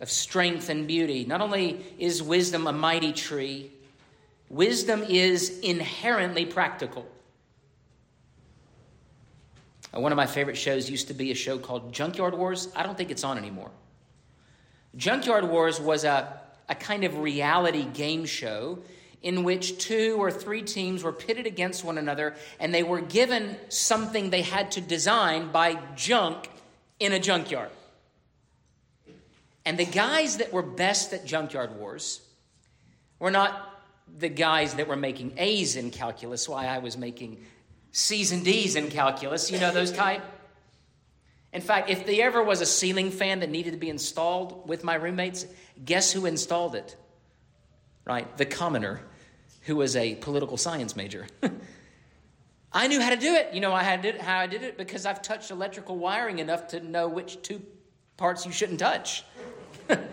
of 0.00 0.10
strength 0.10 0.68
and 0.68 0.86
beauty. 0.86 1.24
Not 1.24 1.40
only 1.40 1.84
is 1.98 2.22
wisdom 2.22 2.66
a 2.66 2.72
mighty 2.72 3.12
tree, 3.12 3.70
wisdom 4.48 5.02
is 5.02 5.58
inherently 5.60 6.46
practical. 6.46 7.06
Uh, 9.94 10.00
one 10.00 10.12
of 10.12 10.16
my 10.16 10.26
favorite 10.26 10.56
shows 10.56 10.88
used 10.88 11.08
to 11.08 11.14
be 11.14 11.32
a 11.32 11.34
show 11.34 11.58
called 11.58 11.92
Junkyard 11.92 12.34
Wars. 12.34 12.68
I 12.74 12.82
don't 12.82 12.96
think 12.96 13.10
it's 13.10 13.24
on 13.24 13.36
anymore. 13.36 13.70
Junkyard 14.96 15.44
Wars 15.44 15.80
was 15.80 16.04
a, 16.04 16.40
a 16.68 16.74
kind 16.74 17.04
of 17.04 17.18
reality 17.18 17.84
game 17.84 18.24
show 18.24 18.78
in 19.22 19.44
which 19.44 19.78
two 19.78 20.16
or 20.18 20.30
three 20.30 20.62
teams 20.62 21.02
were 21.02 21.12
pitted 21.12 21.46
against 21.46 21.84
one 21.84 21.98
another 21.98 22.34
and 22.58 22.72
they 22.72 22.82
were 22.82 23.00
given 23.00 23.56
something 23.68 24.30
they 24.30 24.42
had 24.42 24.72
to 24.72 24.80
design 24.80 25.52
by 25.52 25.78
junk 25.94 26.48
in 26.98 27.12
a 27.12 27.18
junkyard. 27.18 27.70
And 29.64 29.78
the 29.78 29.84
guys 29.84 30.38
that 30.38 30.52
were 30.52 30.62
best 30.62 31.12
at 31.12 31.26
junkyard 31.26 31.76
wars 31.76 32.20
were 33.18 33.30
not 33.30 33.66
the 34.18 34.28
guys 34.28 34.74
that 34.74 34.88
were 34.88 34.96
making 34.96 35.34
A's 35.36 35.76
in 35.76 35.90
calculus, 35.90 36.48
why 36.48 36.66
I 36.66 36.78
was 36.78 36.96
making 36.96 37.44
C's 37.92 38.32
and 38.32 38.44
D's 38.44 38.74
in 38.74 38.88
calculus, 38.90 39.50
you 39.50 39.58
know, 39.58 39.70
those 39.70 39.92
type. 39.92 40.22
In 41.52 41.60
fact, 41.60 41.90
if 41.90 42.06
there 42.06 42.26
ever 42.26 42.42
was 42.42 42.60
a 42.60 42.66
ceiling 42.66 43.10
fan 43.10 43.40
that 43.40 43.50
needed 43.50 43.72
to 43.72 43.76
be 43.76 43.90
installed 43.90 44.68
with 44.68 44.82
my 44.84 44.94
roommates, 44.94 45.46
guess 45.84 46.12
who 46.12 46.26
installed 46.26 46.74
it? 46.74 46.96
Right? 48.04 48.36
The 48.36 48.46
commoner 48.46 49.02
who 49.62 49.76
was 49.76 49.96
a 49.96 50.14
political 50.16 50.56
science 50.56 50.96
major. 50.96 51.26
I 52.72 52.86
knew 52.86 53.00
how 53.00 53.10
to 53.10 53.16
do 53.16 53.34
it. 53.34 53.52
You 53.52 53.60
know 53.60 53.72
I 53.72 53.82
had 53.82 54.04
it, 54.04 54.20
how 54.20 54.38
I 54.38 54.46
did 54.46 54.62
it 54.62 54.78
because 54.78 55.04
I've 55.04 55.22
touched 55.22 55.50
electrical 55.50 55.96
wiring 55.96 56.38
enough 56.38 56.68
to 56.68 56.80
know 56.80 57.08
which 57.08 57.42
two 57.42 57.60
parts 58.16 58.46
you 58.46 58.52
shouldn't 58.52 58.78
touch. 58.78 59.24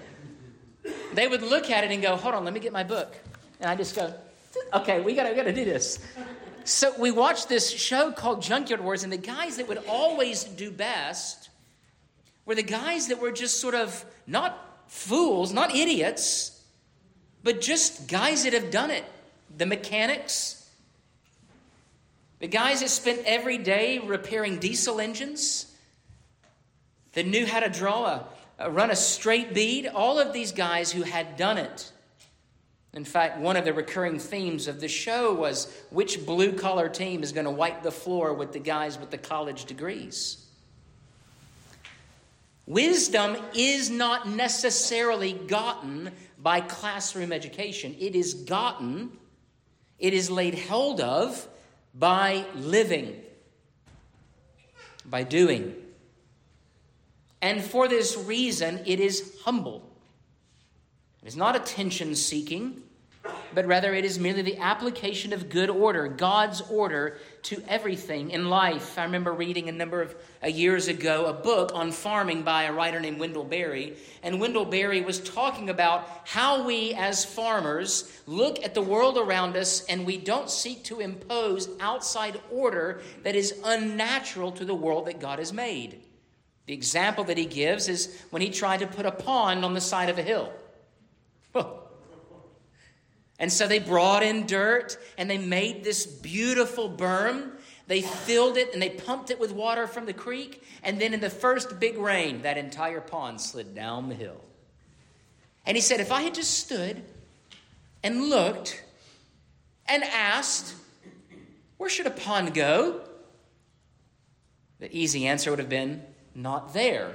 they 1.14 1.28
would 1.28 1.44
look 1.44 1.70
at 1.70 1.84
it 1.84 1.92
and 1.92 2.02
go, 2.02 2.16
"Hold 2.16 2.34
on, 2.36 2.46
let 2.46 2.54
me 2.54 2.60
get 2.60 2.74
my 2.74 2.84
book," 2.84 3.16
and 3.60 3.70
I 3.70 3.76
just 3.76 3.96
go, 3.96 4.14
"Okay, 4.74 5.02
we 5.02 5.14
gotta, 5.14 5.30
we 5.30 5.36
gotta 5.36 5.54
do 5.54 5.66
this." 5.66 6.00
So 6.64 6.94
we 7.00 7.12
watched 7.12 7.48
this 7.48 7.70
show 7.72 8.12
called 8.12 8.42
Junkyard 8.42 8.82
Wars, 8.82 9.04
and 9.04 9.14
the 9.14 9.18
guys 9.18 9.58
that 9.58 9.68
would 9.68 9.84
always 9.88 10.44
do 10.44 10.72
best 10.72 11.50
were 12.46 12.56
the 12.56 12.64
guys 12.64 13.08
that 13.08 13.22
were 13.22 13.32
just 13.32 13.62
sort 13.62 13.76
of 13.76 14.04
not 14.26 14.84
fools, 14.88 15.54
not 15.54 15.76
idiots, 15.76 16.62
but 17.44 17.62
just 17.62 18.08
guys 18.08 18.44
that 18.46 18.54
have 18.54 18.72
done 18.72 18.90
it 18.90 19.06
the 19.56 19.66
mechanics, 19.66 20.70
the 22.40 22.48
guys 22.48 22.82
that 22.82 22.90
spent 22.90 23.22
every 23.26 23.58
day 23.58 24.00
repairing 24.00 24.60
diesel 24.60 25.00
engines, 25.00 25.72
that 27.14 27.26
knew 27.26 27.46
how 27.46 27.60
to 27.60 27.70
draw 27.70 28.06
a, 28.06 28.28
a 28.60 28.70
run 28.72 28.92
a 28.92 28.96
straight 28.96 29.54
bead, 29.54 29.88
all 29.88 30.20
of 30.20 30.34
these 30.34 30.52
guys 30.52 30.92
who 30.92 31.02
had 31.02 31.36
done 31.36 31.58
it. 31.58 31.92
In 32.94 33.06
fact, 33.06 33.40
one 33.40 33.58
of 33.58 33.66
the 33.66 33.74
recurring 33.74 34.18
themes 34.18 34.68
of 34.68 34.80
the 34.80 34.88
show 34.88 35.34
was 35.34 35.72
which 35.92 36.26
blue 36.26 36.54
collar 36.54 36.90
team 36.90 37.22
is 37.22 37.32
going 37.32 37.46
to 37.46 37.52
wipe 37.52 37.84
the 37.84 37.92
floor 37.92 38.34
with 38.34 38.54
the 38.54 38.60
guys 38.60 38.98
with 38.98 39.12
the 39.12 39.18
college 39.18 39.66
degrees. 39.66 40.46
Wisdom 42.66 43.38
is 43.54 43.90
not 43.90 44.28
necessarily 44.28 45.34
gotten 45.34 46.12
by 46.40 46.60
classroom 46.60 47.32
education, 47.32 47.96
it 48.00 48.16
is 48.16 48.34
gotten 48.34 49.12
it 50.00 50.14
is 50.14 50.30
laid 50.30 50.58
hold 50.58 51.02
of 51.02 51.48
by 51.94 52.46
living, 52.56 53.22
by 55.06 55.24
doing. 55.24 55.76
And 57.42 57.64
for 57.64 57.88
this 57.88 58.18
reason, 58.18 58.82
it 58.86 59.00
is 59.00 59.38
humble. 59.44 59.90
It 61.22 61.28
is 61.28 61.36
not 61.36 61.56
attention 61.56 62.16
seeking, 62.16 62.84
but 63.54 63.66
rather 63.66 63.94
it 63.94 64.06
is 64.06 64.20
merely 64.20 64.42
the 64.42 64.58
application 64.58 65.34
of 65.34 65.50
good 65.50 65.70
order, 65.70 66.08
God's 66.08 66.62
order 66.62 67.18
to 67.44 67.64
everything 67.68 68.32
in 68.32 68.50
life. 68.50 68.98
I 68.98 69.04
remember 69.04 69.34
reading 69.34 69.70
a 69.70 69.72
number 69.72 70.02
of 70.02 70.16
uh, 70.44 70.48
years 70.48 70.88
ago 70.88 71.26
a 71.26 71.34
book 71.34 71.72
on 71.74 71.92
farming 71.92 72.44
by 72.44 72.64
a 72.64 72.74
writer 72.74 73.00
named 73.00 73.20
Wendell 73.20 73.44
Berry, 73.44 73.98
and 74.24 74.40
Wendell 74.40 74.66
Berry 74.66 75.02
was 75.02 75.20
talking 75.20 75.70
about 75.70 76.08
how 76.26 76.66
we 76.66 76.94
as 76.94 77.24
farmers 77.24 78.22
look 78.26 78.64
at 78.64 78.74
the 78.74 78.82
world 78.82 79.18
around 79.18 79.56
us 79.56 79.86
and 79.86 80.06
we 80.06 80.18
don't 80.18 80.50
seek 80.50 80.84
to 80.86 81.00
impose 81.00 81.70
outside 81.80 82.40
order 82.52 83.02
that 83.24 83.36
is 83.36 83.60
unnatural 83.64 84.52
to 84.52 84.66
the 84.66 84.76
world 84.76 85.08
that 85.08 85.20
God 85.20 85.40
has 85.40 85.54
made. 85.54 86.02
The 86.68 86.74
example 86.74 87.24
that 87.26 87.38
he 87.38 87.46
gives 87.46 87.88
is 87.88 88.22
when 88.30 88.42
he 88.42 88.50
tried 88.50 88.80
to 88.80 88.88
put 88.88 89.06
a 89.06 89.12
pond 89.12 89.64
on 89.64 89.74
the 89.74 89.82
side 89.82 90.10
of 90.10 90.20
a 90.20 90.24
hill. 90.24 90.52
And 93.40 93.52
so 93.52 93.68
they 93.68 93.80
brought 93.80 94.24
in 94.24 94.46
dirt 94.46 94.98
and 95.18 95.30
they 95.30 95.38
made 95.38 95.84
this 95.84 96.06
beautiful 96.06 96.90
berm. 96.90 97.52
They 97.86 98.02
filled 98.02 98.58
it 98.58 98.74
and 98.74 98.82
they 98.82 98.90
pumped 98.90 99.30
it 99.30 99.40
with 99.40 99.52
water 99.52 99.88
from 99.88 100.06
the 100.06 100.14
creek. 100.14 100.64
And 100.84 101.00
then 101.00 101.14
in 101.14 101.20
the 101.20 101.30
first 101.30 101.80
big 101.80 101.98
rain, 101.98 102.42
that 102.42 102.58
entire 102.58 103.02
pond 103.02 103.40
slid 103.40 103.76
down 103.76 104.10
the 104.10 104.16
hill. 104.16 104.42
And 105.66 105.78
he 105.78 105.82
said, 105.82 106.00
If 106.00 106.12
I 106.12 106.22
had 106.22 106.34
just 106.34 106.58
stood 106.60 107.04
and 108.04 108.30
looked 108.30 108.84
and 109.86 110.04
asked, 110.04 110.74
Where 111.78 111.90
should 111.90 112.08
a 112.08 112.12
pond 112.12 112.54
go? 112.54 113.02
The 114.80 114.96
easy 114.96 115.28
answer 115.28 115.50
would 115.52 115.60
have 115.60 115.70
been, 115.70 116.04
Not 116.34 116.74
there. 116.74 117.14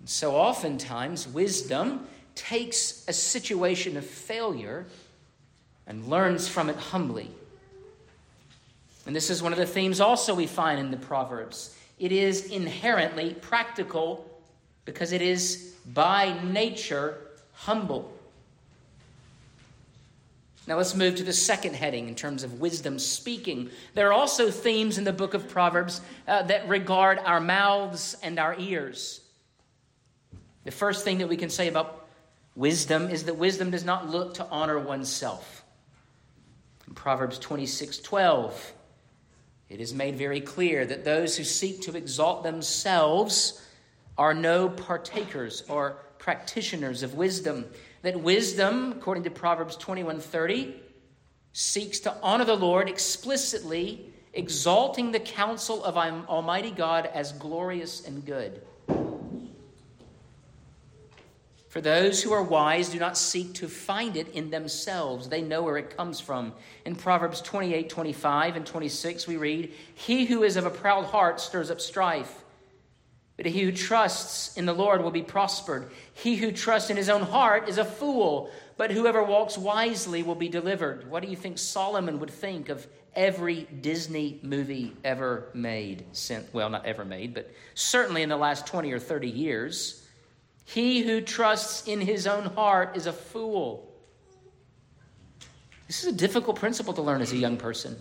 And 0.00 0.08
so 0.08 0.36
oftentimes, 0.36 1.26
wisdom 1.26 2.06
takes 2.34 3.04
a 3.08 3.12
situation 3.12 3.96
of 3.96 4.04
failure 4.04 4.86
and 5.86 6.06
learns 6.08 6.48
from 6.48 6.68
it 6.68 6.76
humbly. 6.76 7.30
And 9.06 9.14
this 9.14 9.30
is 9.30 9.42
one 9.42 9.52
of 9.52 9.58
the 9.58 9.66
themes 9.66 10.00
also 10.00 10.34
we 10.34 10.46
find 10.46 10.80
in 10.80 10.90
the 10.90 10.96
Proverbs. 10.96 11.76
It 11.98 12.10
is 12.10 12.46
inherently 12.46 13.34
practical 13.34 14.28
because 14.84 15.12
it 15.12 15.22
is 15.22 15.74
by 15.92 16.34
nature 16.42 17.18
humble. 17.52 18.10
Now 20.66 20.78
let's 20.78 20.94
move 20.94 21.16
to 21.16 21.22
the 21.22 21.32
second 21.32 21.74
heading 21.74 22.08
in 22.08 22.14
terms 22.14 22.42
of 22.42 22.60
wisdom 22.60 22.98
speaking. 22.98 23.70
There 23.92 24.08
are 24.08 24.14
also 24.14 24.50
themes 24.50 24.96
in 24.96 25.04
the 25.04 25.12
book 25.12 25.34
of 25.34 25.48
Proverbs 25.48 26.00
uh, 26.26 26.42
that 26.44 26.66
regard 26.68 27.18
our 27.18 27.40
mouths 27.40 28.16
and 28.22 28.38
our 28.38 28.58
ears. 28.58 29.20
The 30.64 30.70
first 30.70 31.04
thing 31.04 31.18
that 31.18 31.28
we 31.28 31.36
can 31.36 31.50
say 31.50 31.68
about 31.68 32.03
wisdom 32.54 33.10
is 33.10 33.24
that 33.24 33.36
wisdom 33.36 33.70
does 33.70 33.84
not 33.84 34.08
look 34.08 34.34
to 34.34 34.46
honor 34.46 34.78
oneself. 34.78 35.64
In 36.86 36.94
Proverbs 36.94 37.38
26 37.38 37.98
12, 37.98 38.72
it 39.68 39.80
is 39.80 39.94
made 39.94 40.16
very 40.16 40.40
clear 40.40 40.84
that 40.84 41.04
those 41.04 41.36
who 41.36 41.44
seek 41.44 41.80
to 41.82 41.96
exalt 41.96 42.42
themselves 42.42 43.60
are 44.16 44.34
no 44.34 44.68
partakers 44.68 45.62
or 45.68 45.98
practitioners 46.18 47.02
of 47.02 47.14
wisdom 47.14 47.66
that 48.04 48.20
wisdom, 48.20 48.92
according 48.92 49.24
to 49.24 49.30
Proverbs 49.30 49.76
21:30, 49.78 50.74
seeks 51.54 52.00
to 52.00 52.14
honor 52.22 52.44
the 52.44 52.56
Lord 52.56 52.88
explicitly, 52.88 54.12
exalting 54.34 55.12
the 55.12 55.20
counsel 55.20 55.82
of 55.82 55.96
Almighty 55.96 56.70
God 56.70 57.06
as 57.06 57.32
glorious 57.32 58.06
and 58.06 58.24
good. 58.24 58.62
For 61.74 61.80
those 61.80 62.22
who 62.22 62.32
are 62.32 62.40
wise 62.40 62.90
do 62.90 63.00
not 63.00 63.18
seek 63.18 63.54
to 63.54 63.66
find 63.66 64.16
it 64.16 64.28
in 64.28 64.50
themselves. 64.50 65.28
They 65.28 65.42
know 65.42 65.64
where 65.64 65.76
it 65.76 65.96
comes 65.96 66.20
from. 66.20 66.52
In 66.86 66.94
Proverbs 66.94 67.40
28, 67.40 67.90
25, 67.90 68.54
and 68.54 68.64
26, 68.64 69.26
we 69.26 69.36
read, 69.36 69.74
He 69.92 70.24
who 70.24 70.44
is 70.44 70.56
of 70.56 70.66
a 70.66 70.70
proud 70.70 71.06
heart 71.06 71.40
stirs 71.40 71.72
up 71.72 71.80
strife 71.80 72.44
but 73.36 73.46
he 73.46 73.62
who 73.62 73.72
trusts 73.72 74.56
in 74.56 74.64
the 74.64 74.72
Lord 74.72 75.02
will 75.02 75.10
be 75.10 75.22
prospered. 75.22 75.90
He 76.12 76.36
who 76.36 76.52
trusts 76.52 76.90
in 76.90 76.96
his 76.96 77.08
own 77.08 77.22
heart 77.22 77.68
is 77.68 77.78
a 77.78 77.84
fool, 77.84 78.50
but 78.76 78.92
whoever 78.92 79.24
walks 79.24 79.58
wisely 79.58 80.22
will 80.22 80.36
be 80.36 80.48
delivered. 80.48 81.10
What 81.10 81.22
do 81.22 81.28
you 81.28 81.36
think 81.36 81.58
Solomon 81.58 82.20
would 82.20 82.30
think 82.30 82.68
of 82.68 82.86
every 83.16 83.64
Disney 83.80 84.38
movie 84.42 84.96
ever 85.02 85.48
made? 85.52 86.04
Since, 86.12 86.52
well, 86.52 86.70
not 86.70 86.86
ever 86.86 87.04
made, 87.04 87.34
but 87.34 87.50
certainly 87.74 88.22
in 88.22 88.28
the 88.28 88.36
last 88.36 88.68
20 88.68 88.92
or 88.92 89.00
30 89.00 89.28
years. 89.28 90.03
He 90.64 91.02
who 91.02 91.20
trusts 91.20 91.86
in 91.86 92.00
his 92.00 92.26
own 92.26 92.44
heart 92.44 92.96
is 92.96 93.06
a 93.06 93.12
fool. 93.12 93.90
This 95.86 96.02
is 96.02 96.12
a 96.12 96.16
difficult 96.16 96.56
principle 96.56 96.94
to 96.94 97.02
learn 97.02 97.20
as 97.20 97.32
a 97.32 97.36
young 97.36 97.56
person 97.56 97.96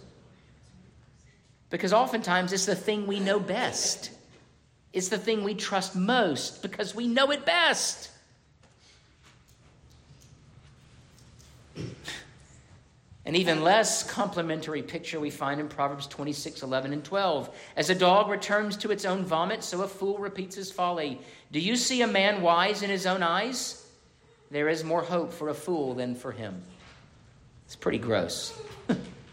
because 1.73 1.91
oftentimes 1.91 2.53
it's 2.53 2.67
the 2.67 2.75
thing 2.75 3.07
we 3.07 3.19
know 3.19 3.39
best. 3.39 4.11
It's 4.93 5.09
the 5.09 5.17
thing 5.17 5.43
we 5.43 5.55
trust 5.55 5.95
most 5.95 6.61
because 6.61 6.93
we 6.93 7.07
know 7.07 7.31
it 7.31 7.45
best. 7.45 8.11
An 13.25 13.35
even 13.35 13.63
less 13.63 14.03
complimentary 14.03 14.83
picture 14.83 15.19
we 15.19 15.31
find 15.31 15.59
in 15.59 15.67
Proverbs 15.67 16.05
26, 16.05 16.61
11, 16.61 16.93
and 16.93 17.03
12. 17.03 17.49
As 17.75 17.89
a 17.89 17.95
dog 17.95 18.29
returns 18.29 18.77
to 18.77 18.91
its 18.91 19.03
own 19.03 19.25
vomit, 19.25 19.63
so 19.63 19.81
a 19.81 19.87
fool 19.87 20.19
repeats 20.19 20.55
his 20.55 20.71
folly. 20.71 21.19
Do 21.53 21.59
you 21.59 21.75
see 21.75 22.01
a 22.01 22.07
man 22.07 22.41
wise 22.41 22.81
in 22.81 22.89
his 22.89 23.05
own 23.05 23.21
eyes? 23.21 23.85
There 24.49 24.67
is 24.67 24.83
more 24.83 25.03
hope 25.03 25.31
for 25.31 25.49
a 25.49 25.53
fool 25.53 25.93
than 25.93 26.15
for 26.15 26.31
him. 26.31 26.63
It's 27.67 27.75
pretty 27.75 27.99
gross. 27.99 28.59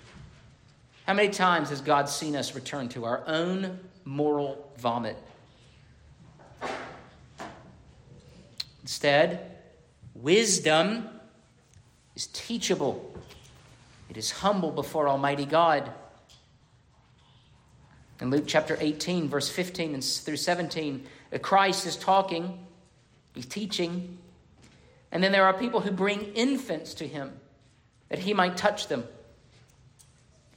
How 1.06 1.14
many 1.14 1.30
times 1.30 1.70
has 1.70 1.80
God 1.80 2.10
seen 2.10 2.36
us 2.36 2.54
return 2.54 2.90
to 2.90 3.06
our 3.06 3.22
own 3.26 3.80
moral 4.04 4.70
vomit? 4.76 5.16
Instead, 8.82 9.56
wisdom 10.14 11.08
is 12.14 12.26
teachable, 12.26 13.14
it 14.10 14.18
is 14.18 14.30
humble 14.30 14.72
before 14.72 15.08
Almighty 15.08 15.46
God. 15.46 15.90
In 18.20 18.28
Luke 18.28 18.44
chapter 18.46 18.76
18, 18.78 19.30
verse 19.30 19.48
15 19.48 20.02
through 20.02 20.36
17, 20.36 21.06
Christ 21.38 21.86
is 21.86 21.96
talking, 21.96 22.66
he's 23.34 23.46
teaching, 23.46 24.18
and 25.12 25.22
then 25.22 25.32
there 25.32 25.44
are 25.44 25.54
people 25.54 25.80
who 25.80 25.90
bring 25.90 26.20
infants 26.34 26.94
to 26.94 27.06
him 27.06 27.32
that 28.08 28.18
he 28.18 28.34
might 28.34 28.56
touch 28.56 28.88
them. 28.88 29.04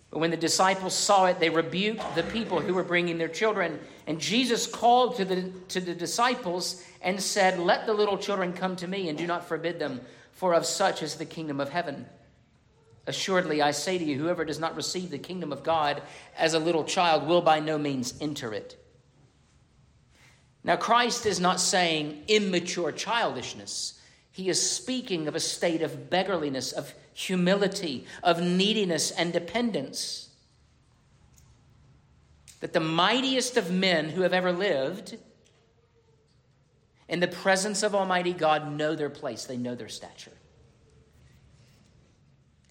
But 0.10 0.20
when 0.20 0.32
the 0.32 0.38
disciples 0.38 0.94
saw 0.94 1.26
it, 1.26 1.40
they 1.40 1.50
rebuked 1.50 2.16
the 2.16 2.22
people 2.22 2.60
who 2.60 2.76
were 2.76 2.84
bringing 2.84 3.18
their 3.18 3.28
children. 3.28 3.80
And 4.06 4.22
Jesus 4.22 4.68
called 4.68 5.16
to 5.16 5.26
the, 5.26 5.52
to 5.70 5.82
the 5.82 5.96
disciples 5.96 6.84
and 7.02 7.20
said, 7.20 7.58
Let 7.58 7.88
the 7.88 7.94
little 7.94 8.20
children 8.20 8.54
come 8.54 8.76
to 8.76 8.88
me, 8.88 9.10
and 9.10 9.18
do 9.18 9.26
not 9.26 9.48
forbid 9.48 9.80
them, 9.80 10.02
for 10.32 10.54
of 10.54 10.68
such 10.68 11.02
is 11.02 11.16
the 11.16 11.26
kingdom 11.26 11.60
of 11.60 11.70
heaven. 11.70 12.06
Assuredly, 13.08 13.62
I 13.64 13.72
say 13.72 13.98
to 13.98 14.04
you, 14.04 14.20
whoever 14.20 14.46
does 14.46 14.60
not 14.60 14.76
receive 14.76 15.10
the 15.10 15.18
kingdom 15.18 15.52
of 15.52 15.64
God 15.64 16.02
as 16.38 16.54
a 16.54 16.60
little 16.60 16.84
child 16.84 17.28
will 17.28 17.42
by 17.42 17.60
no 17.60 17.80
means 17.80 18.14
enter 18.22 18.54
it. 18.54 18.78
Now, 20.64 20.78
Christ 20.78 21.26
is 21.26 21.40
not 21.40 21.60
saying 21.60 22.24
immature 22.28 22.92
childishness. 22.92 24.00
He 24.32 24.50
is 24.50 24.72
speaking 24.72 25.28
of 25.28 25.36
a 25.36 25.40
state 25.40 25.82
of 25.82 26.10
beggarliness, 26.10 26.72
of 26.72 26.94
humility, 27.14 28.06
of 28.24 28.42
neediness 28.42 29.12
and 29.12 29.34
dependence. 29.34 30.30
That 32.62 32.74
the 32.74 32.80
mightiest 32.80 33.58
of 33.58 33.72
men 33.72 34.10
who 34.10 34.22
have 34.22 34.34
ever 34.34 34.54
lived, 34.54 35.18
in 37.10 37.20
the 37.20 37.28
presence 37.28 37.84
of 37.84 37.94
Almighty 37.94 38.34
God, 38.34 38.72
know 38.72 38.96
their 38.96 39.10
place, 39.10 39.44
they 39.44 39.58
know 39.58 39.76
their 39.76 39.90
stature. 39.90 40.32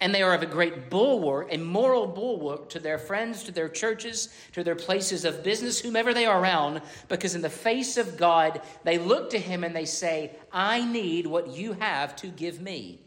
And 0.02 0.12
they 0.12 0.22
are 0.22 0.34
of 0.34 0.42
a 0.42 0.46
great 0.46 0.90
bulwark, 0.90 1.46
a 1.52 1.58
moral 1.58 2.08
bulwark 2.08 2.68
to 2.70 2.80
their 2.80 2.98
friends, 2.98 3.44
to 3.44 3.52
their 3.52 3.68
churches, 3.68 4.34
to 4.50 4.64
their 4.64 4.74
places 4.74 5.24
of 5.24 5.44
business, 5.44 5.78
whomever 5.78 6.12
they 6.12 6.26
are 6.26 6.42
around, 6.42 6.82
because 7.08 7.36
in 7.36 7.40
the 7.40 7.48
face 7.48 7.96
of 7.96 8.16
God, 8.16 8.60
they 8.82 8.98
look 8.98 9.30
to 9.30 9.38
Him 9.38 9.62
and 9.62 9.76
they 9.76 9.84
say, 9.84 10.32
I 10.52 10.84
need 10.84 11.28
what 11.28 11.54
you 11.54 11.74
have 11.74 12.16
to 12.16 12.26
give 12.26 12.60
me. 12.60 12.98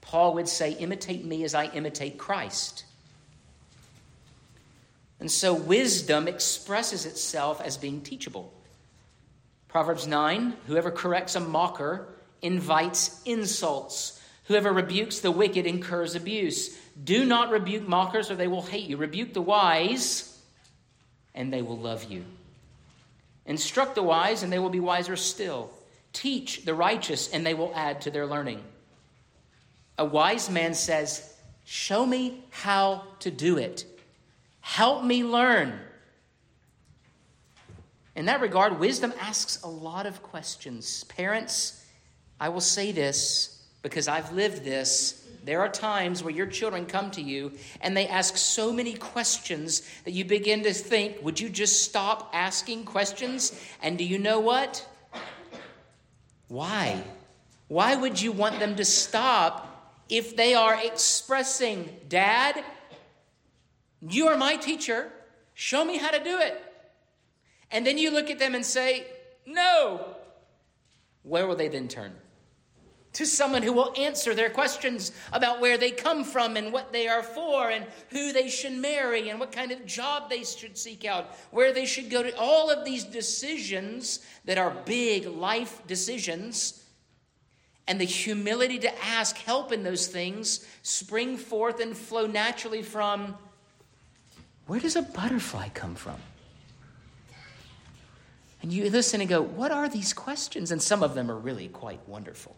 Paul 0.00 0.32
would 0.34 0.48
say, 0.48 0.72
Imitate 0.72 1.22
me 1.22 1.44
as 1.44 1.54
I 1.54 1.66
imitate 1.66 2.16
Christ. 2.16 2.86
And 5.20 5.30
so 5.30 5.52
wisdom 5.52 6.28
expresses 6.28 7.04
itself 7.04 7.60
as 7.60 7.76
being 7.76 8.00
teachable. 8.00 8.54
Proverbs 9.68 10.06
9 10.06 10.54
Whoever 10.66 10.90
corrects 10.90 11.34
a 11.34 11.40
mocker 11.40 12.08
invites 12.40 13.20
insults. 13.26 14.18
Whoever 14.44 14.72
rebukes 14.72 15.20
the 15.20 15.30
wicked 15.30 15.66
incurs 15.66 16.14
abuse. 16.14 16.76
Do 17.02 17.24
not 17.24 17.50
rebuke 17.50 17.86
mockers, 17.86 18.30
or 18.30 18.34
they 18.34 18.48
will 18.48 18.62
hate 18.62 18.88
you. 18.88 18.96
Rebuke 18.96 19.32
the 19.32 19.42
wise, 19.42 20.38
and 21.34 21.52
they 21.52 21.62
will 21.62 21.78
love 21.78 22.04
you. 22.04 22.24
Instruct 23.46 23.94
the 23.94 24.02
wise, 24.02 24.42
and 24.42 24.52
they 24.52 24.58
will 24.58 24.70
be 24.70 24.80
wiser 24.80 25.16
still. 25.16 25.70
Teach 26.12 26.64
the 26.64 26.74
righteous, 26.74 27.30
and 27.30 27.46
they 27.46 27.54
will 27.54 27.72
add 27.74 28.00
to 28.02 28.10
their 28.10 28.26
learning. 28.26 28.62
A 29.98 30.04
wise 30.04 30.50
man 30.50 30.74
says, 30.74 31.32
Show 31.64 32.04
me 32.04 32.44
how 32.50 33.04
to 33.20 33.30
do 33.30 33.56
it. 33.58 33.84
Help 34.60 35.04
me 35.04 35.22
learn. 35.22 35.78
In 38.14 38.26
that 38.26 38.40
regard, 38.40 38.78
wisdom 38.78 39.12
asks 39.20 39.62
a 39.62 39.68
lot 39.68 40.06
of 40.06 40.22
questions. 40.22 41.04
Parents, 41.04 41.84
I 42.38 42.48
will 42.48 42.60
say 42.60 42.92
this 42.92 43.61
because 43.82 44.08
I've 44.08 44.32
lived 44.32 44.64
this. 44.64 45.18
There 45.44 45.60
are 45.60 45.68
times 45.68 46.22
where 46.22 46.32
your 46.32 46.46
children 46.46 46.86
come 46.86 47.10
to 47.12 47.20
you 47.20 47.52
and 47.80 47.96
they 47.96 48.06
ask 48.06 48.36
so 48.36 48.72
many 48.72 48.94
questions 48.94 49.82
that 50.04 50.12
you 50.12 50.24
begin 50.24 50.62
to 50.62 50.72
think, 50.72 51.16
would 51.22 51.40
you 51.40 51.48
just 51.48 51.82
stop 51.82 52.30
asking 52.32 52.84
questions? 52.84 53.52
And 53.82 53.98
do 53.98 54.04
you 54.04 54.18
know 54.18 54.38
what? 54.38 54.86
Why? 56.46 57.02
Why 57.66 57.96
would 57.96 58.20
you 58.20 58.30
want 58.30 58.60
them 58.60 58.76
to 58.76 58.84
stop 58.84 59.68
if 60.08 60.36
they 60.36 60.54
are 60.54 60.78
expressing, 60.84 61.88
Dad, 62.08 62.62
you 64.06 64.26
are 64.28 64.36
my 64.36 64.56
teacher, 64.56 65.10
show 65.54 65.84
me 65.84 65.96
how 65.96 66.10
to 66.10 66.22
do 66.22 66.38
it. 66.38 66.62
And 67.70 67.86
then 67.86 67.96
you 67.96 68.10
look 68.10 68.28
at 68.28 68.38
them 68.38 68.54
and 68.54 68.64
say, 68.64 69.06
No. 69.46 70.16
Where 71.22 71.46
will 71.46 71.56
they 71.56 71.68
then 71.68 71.88
turn? 71.88 72.12
To 73.14 73.26
someone 73.26 73.62
who 73.62 73.74
will 73.74 73.92
answer 73.96 74.34
their 74.34 74.48
questions 74.48 75.12
about 75.32 75.60
where 75.60 75.76
they 75.76 75.90
come 75.90 76.24
from 76.24 76.56
and 76.56 76.72
what 76.72 76.92
they 76.92 77.08
are 77.08 77.22
for 77.22 77.70
and 77.70 77.84
who 78.08 78.32
they 78.32 78.48
should 78.48 78.72
marry 78.72 79.28
and 79.28 79.38
what 79.38 79.52
kind 79.52 79.70
of 79.70 79.84
job 79.84 80.30
they 80.30 80.44
should 80.44 80.78
seek 80.78 81.04
out, 81.04 81.36
where 81.50 81.74
they 81.74 81.84
should 81.84 82.08
go 82.08 82.22
to. 82.22 82.34
All 82.38 82.70
of 82.70 82.86
these 82.86 83.04
decisions 83.04 84.20
that 84.46 84.56
are 84.56 84.70
big 84.86 85.26
life 85.26 85.86
decisions 85.86 86.82
and 87.86 88.00
the 88.00 88.04
humility 88.04 88.78
to 88.78 89.04
ask 89.04 89.36
help 89.36 89.72
in 89.72 89.82
those 89.82 90.06
things 90.06 90.66
spring 90.82 91.36
forth 91.36 91.80
and 91.80 91.96
flow 91.96 92.26
naturally 92.26 92.82
from 92.82 93.36
Where 94.66 94.80
does 94.80 94.96
a 94.96 95.02
butterfly 95.02 95.68
come 95.70 95.94
from? 95.94 96.16
And 98.62 98.72
you 98.72 98.88
listen 98.90 99.20
and 99.20 99.28
go, 99.28 99.42
What 99.42 99.72
are 99.72 99.88
these 99.88 100.12
questions? 100.12 100.70
And 100.70 100.80
some 100.80 101.02
of 101.02 101.14
them 101.14 101.30
are 101.30 101.36
really 101.36 101.68
quite 101.68 102.00
wonderful. 102.08 102.56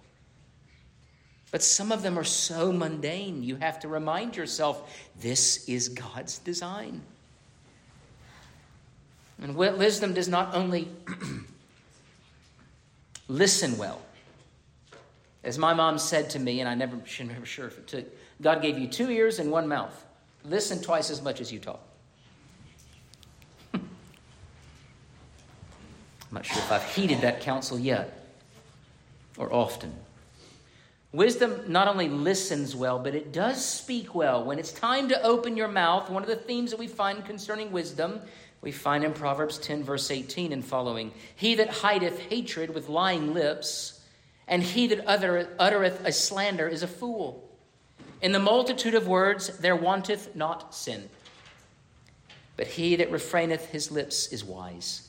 But 1.55 1.63
some 1.63 1.93
of 1.93 2.03
them 2.03 2.19
are 2.19 2.25
so 2.25 2.73
mundane, 2.73 3.45
you 3.45 3.55
have 3.55 3.79
to 3.79 3.89
remind 3.89 4.37
yourself 4.37 4.93
this 5.21 5.69
is 5.69 5.89
God's 5.89 6.39
design. 6.39 7.01
And 9.41 9.55
wisdom 9.55 10.15
does 10.15 10.27
not 10.27 10.57
only 10.57 10.89
listen 13.29 13.79
well. 13.79 14.03
As 15.45 15.57
my 15.57 15.75
mom 15.75 15.97
said 15.97 16.29
to 16.31 16.41
me, 16.41 16.59
and 16.59 16.69
I 16.69 16.75
never 16.75 16.99
should 17.05 17.29
never 17.29 17.47
sure 17.47 17.69
if 17.69 17.79
it 17.79 17.87
took, 17.87 18.07
God 18.43 18.61
gave 18.61 18.77
you 18.77 18.89
two 18.89 19.09
ears 19.09 19.39
and 19.39 19.53
one 19.53 19.69
mouth. 19.69 20.05
Listen 20.43 20.83
twice 20.83 21.09
as 21.09 21.23
much 21.23 21.41
as 21.41 21.53
you 21.53 21.61
talk. 21.61 21.87
I'm 23.75 23.89
not 26.33 26.45
sure 26.45 26.59
if 26.59 26.73
I've 26.73 26.83
heeded 26.83 27.21
that 27.21 27.43
counsel 27.43 27.79
yet 27.79 28.27
or 29.39 29.55
often. 29.55 29.95
Wisdom 31.15 31.63
not 31.69 31.87
only 31.87 32.09
listens 32.09 32.75
well, 32.75 32.99
but 32.99 33.15
it 33.15 33.31
does 33.31 33.65
speak 33.65 34.17
well. 34.17 34.45
When 34.45 34.59
it's 34.59 34.73
time 34.73 35.09
to 35.11 35.23
open 35.23 35.57
your 35.57 35.69
mouth, 35.69 36.11
one 36.11 36.25
of 36.25 36.29
the 36.29 36.35
themes 36.35 36.73
that 36.73 36.81
we 36.81 36.89
find 36.89 37.25
concerning 37.25 37.71
wisdom, 37.71 38.21
we 38.63 38.73
find 38.73 39.05
in 39.05 39.13
Proverbs 39.13 39.59
10, 39.59 39.85
verse 39.85 40.11
18 40.11 40.53
and 40.53 40.65
following 40.65 41.13
He 41.37 41.55
that 41.55 41.71
hideth 41.71 42.19
hatred 42.19 42.75
with 42.75 42.89
lying 42.89 43.33
lips, 43.33 44.01
and 44.49 44.61
he 44.61 44.89
that 44.89 45.05
uttereth 45.07 46.05
a 46.05 46.11
slander 46.11 46.67
is 46.67 46.83
a 46.83 46.89
fool. 46.89 47.49
In 48.21 48.33
the 48.33 48.41
multitude 48.41 48.97
of 48.97 49.07
words 49.07 49.57
there 49.59 49.77
wanteth 49.77 50.35
not 50.35 50.75
sin, 50.75 51.09
but 52.57 52.67
he 52.67 52.97
that 52.97 53.13
refraineth 53.13 53.67
his 53.67 53.93
lips 53.93 54.33
is 54.33 54.43
wise. 54.45 55.04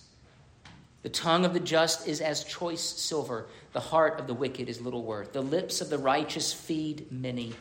The 1.05 1.11
tongue 1.11 1.45
of 1.45 1.53
the 1.53 1.59
just 1.59 2.07
is 2.07 2.19
as 2.19 2.43
choice 2.43 2.81
silver, 2.81 3.45
the 3.73 3.79
heart 3.79 4.19
of 4.19 4.25
the 4.25 4.33
wicked 4.33 4.67
is 4.67 4.81
little 4.81 5.03
worth. 5.03 5.33
The 5.33 5.41
lips 5.41 5.79
of 5.79 5.91
the 5.91 5.99
righteous 5.99 6.51
feed 6.51 7.11
many, 7.11 7.53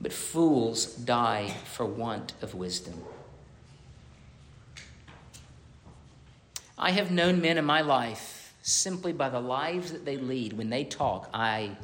but 0.00 0.12
fools 0.12 0.86
die 0.86 1.54
for 1.66 1.86
want 1.86 2.32
of 2.42 2.52
wisdom. 2.52 3.00
I 6.76 6.90
have 6.90 7.12
known 7.12 7.40
men 7.40 7.58
in 7.58 7.64
my 7.64 7.82
life 7.82 8.52
simply 8.62 9.12
by 9.12 9.28
the 9.28 9.38
lives 9.38 9.92
that 9.92 10.04
they 10.04 10.16
lead. 10.16 10.54
When 10.54 10.70
they 10.70 10.82
talk, 10.82 11.30
I 11.32 11.76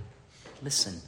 listen. 0.61 1.01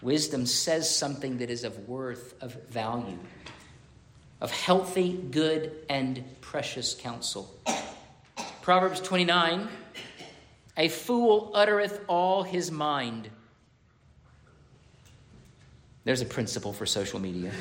Wisdom 0.00 0.46
says 0.46 0.88
something 0.88 1.38
that 1.38 1.50
is 1.50 1.64
of 1.64 1.88
worth, 1.88 2.40
of 2.40 2.54
value 2.68 3.18
of 4.42 4.50
healthy, 4.50 5.12
good, 5.30 5.72
and 5.88 6.24
precious 6.40 6.94
counsel. 6.94 7.48
Proverbs 8.60 9.00
29 9.00 9.68
A 10.76 10.88
fool 10.88 11.52
uttereth 11.54 12.00
all 12.08 12.42
his 12.42 12.72
mind. 12.72 13.30
There's 16.02 16.20
a 16.20 16.26
principle 16.26 16.72
for 16.72 16.86
social 16.86 17.20
media. 17.20 17.52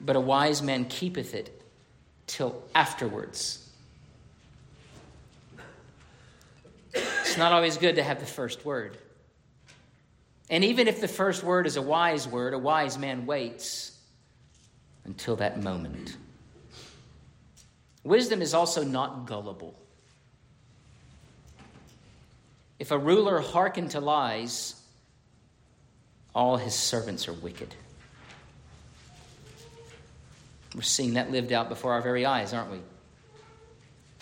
But 0.00 0.16
a 0.16 0.20
wise 0.20 0.62
man 0.62 0.86
keepeth 0.86 1.34
it 1.34 1.62
till 2.26 2.64
afterwards. 2.74 3.70
It's 6.94 7.36
not 7.36 7.52
always 7.52 7.76
good 7.76 7.96
to 7.96 8.02
have 8.02 8.18
the 8.18 8.26
first 8.26 8.64
word. 8.64 8.96
And 10.52 10.62
even 10.64 10.86
if 10.86 11.00
the 11.00 11.08
first 11.08 11.42
word 11.42 11.66
is 11.66 11.78
a 11.78 11.82
wise 11.82 12.28
word, 12.28 12.52
a 12.52 12.58
wise 12.58 12.98
man 12.98 13.24
waits 13.24 13.96
until 15.06 15.34
that 15.36 15.62
moment. 15.62 16.18
Wisdom 18.04 18.42
is 18.42 18.52
also 18.52 18.84
not 18.84 19.24
gullible. 19.24 19.74
If 22.78 22.90
a 22.90 22.98
ruler 22.98 23.40
hearken 23.40 23.88
to 23.90 24.00
lies, 24.00 24.74
all 26.34 26.58
his 26.58 26.74
servants 26.74 27.28
are 27.28 27.32
wicked. 27.32 27.74
We're 30.74 30.82
seeing 30.82 31.14
that 31.14 31.30
lived 31.30 31.52
out 31.52 31.70
before 31.70 31.94
our 31.94 32.02
very 32.02 32.26
eyes, 32.26 32.52
aren't 32.52 32.70
we? 32.70 32.80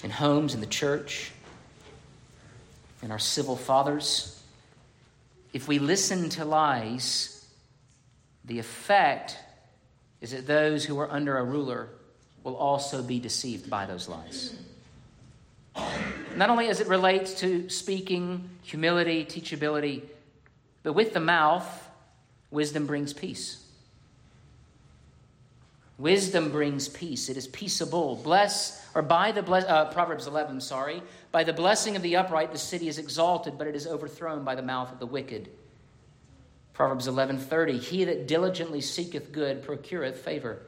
In 0.05 0.11
homes, 0.11 0.55
in 0.55 0.61
the 0.61 0.67
church, 0.67 1.33
in 3.03 3.11
our 3.11 3.19
civil 3.19 3.57
fathers 3.57 4.40
if 5.53 5.69
we 5.69 5.79
listen 5.79 6.29
to 6.31 6.45
lies, 6.45 7.47
the 8.45 8.59
effect 8.59 9.37
is 10.21 10.33
that 10.33 10.47
those 10.47 10.85
who 10.85 10.99
are 10.99 11.11
under 11.11 11.39
a 11.39 11.45
ruler 11.45 11.89
will 12.43 12.57
also 12.57 13.03
be 13.03 13.19
deceived 13.19 13.69
by 13.69 13.87
those 13.87 14.09
lies. 14.09 14.55
Not 16.37 16.51
only 16.51 16.69
as 16.69 16.81
it 16.81 16.89
relates 16.89 17.41
to 17.41 17.69
speaking, 17.69 18.49
humility, 18.63 19.25
teachability, 19.25 20.03
but 20.83 20.95
with 20.95 21.13
the 21.13 21.21
mouth, 21.21 21.89
wisdom 22.51 22.87
brings 22.87 23.13
peace. 23.13 23.65
Wisdom 26.01 26.51
brings 26.51 26.89
peace. 26.89 27.29
It 27.29 27.37
is 27.37 27.47
peaceable. 27.49 28.17
Bless, 28.17 28.87
or 28.95 29.03
by 29.03 29.33
the 29.33 29.43
bless, 29.43 29.65
uh, 29.67 29.85
Proverbs 29.93 30.27
11, 30.27 30.63
sorry. 30.63 31.03
By 31.31 31.45
the 31.45 31.53
blessing 31.53 31.95
of 31.95 32.01
the 32.01 32.17
upright, 32.17 32.53
the 32.53 32.59
city 32.59 32.89
is 32.89 32.97
exalted, 32.97 33.59
but 33.59 33.67
it 33.67 33.77
is 33.77 33.87
overthrown 33.87 34.43
by 34.43 34.55
the 34.55 34.63
mouth 34.63 34.91
of 34.91 34.99
the 34.99 35.05
wicked. 35.05 35.51
Proverbs 36.73 37.07
11:30 37.07 37.79
He 37.79 38.05
that 38.05 38.27
diligently 38.27 38.81
seeketh 38.81 39.31
good 39.31 39.63
procureth 39.63 40.17
favor, 40.17 40.63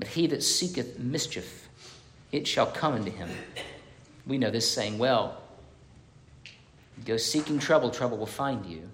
but 0.00 0.08
he 0.08 0.26
that 0.26 0.42
seeketh 0.42 0.98
mischief, 0.98 1.68
it 2.32 2.48
shall 2.48 2.66
come 2.66 2.94
unto 2.94 3.12
him. 3.12 3.30
We 4.26 4.38
know 4.38 4.50
this 4.50 4.68
saying 4.68 4.98
well. 4.98 5.40
go 7.04 7.16
seeking 7.16 7.60
trouble, 7.60 7.90
trouble 7.90 8.18
will 8.18 8.26
find 8.26 8.66
you. 8.66 8.90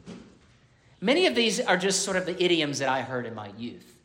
Many 1.00 1.26
of 1.26 1.34
these 1.34 1.58
are 1.58 1.78
just 1.78 2.02
sort 2.02 2.18
of 2.18 2.26
the 2.26 2.42
idioms 2.42 2.80
that 2.80 2.90
I 2.90 3.00
heard 3.00 3.24
in 3.24 3.34
my 3.34 3.50
youth 3.56 3.97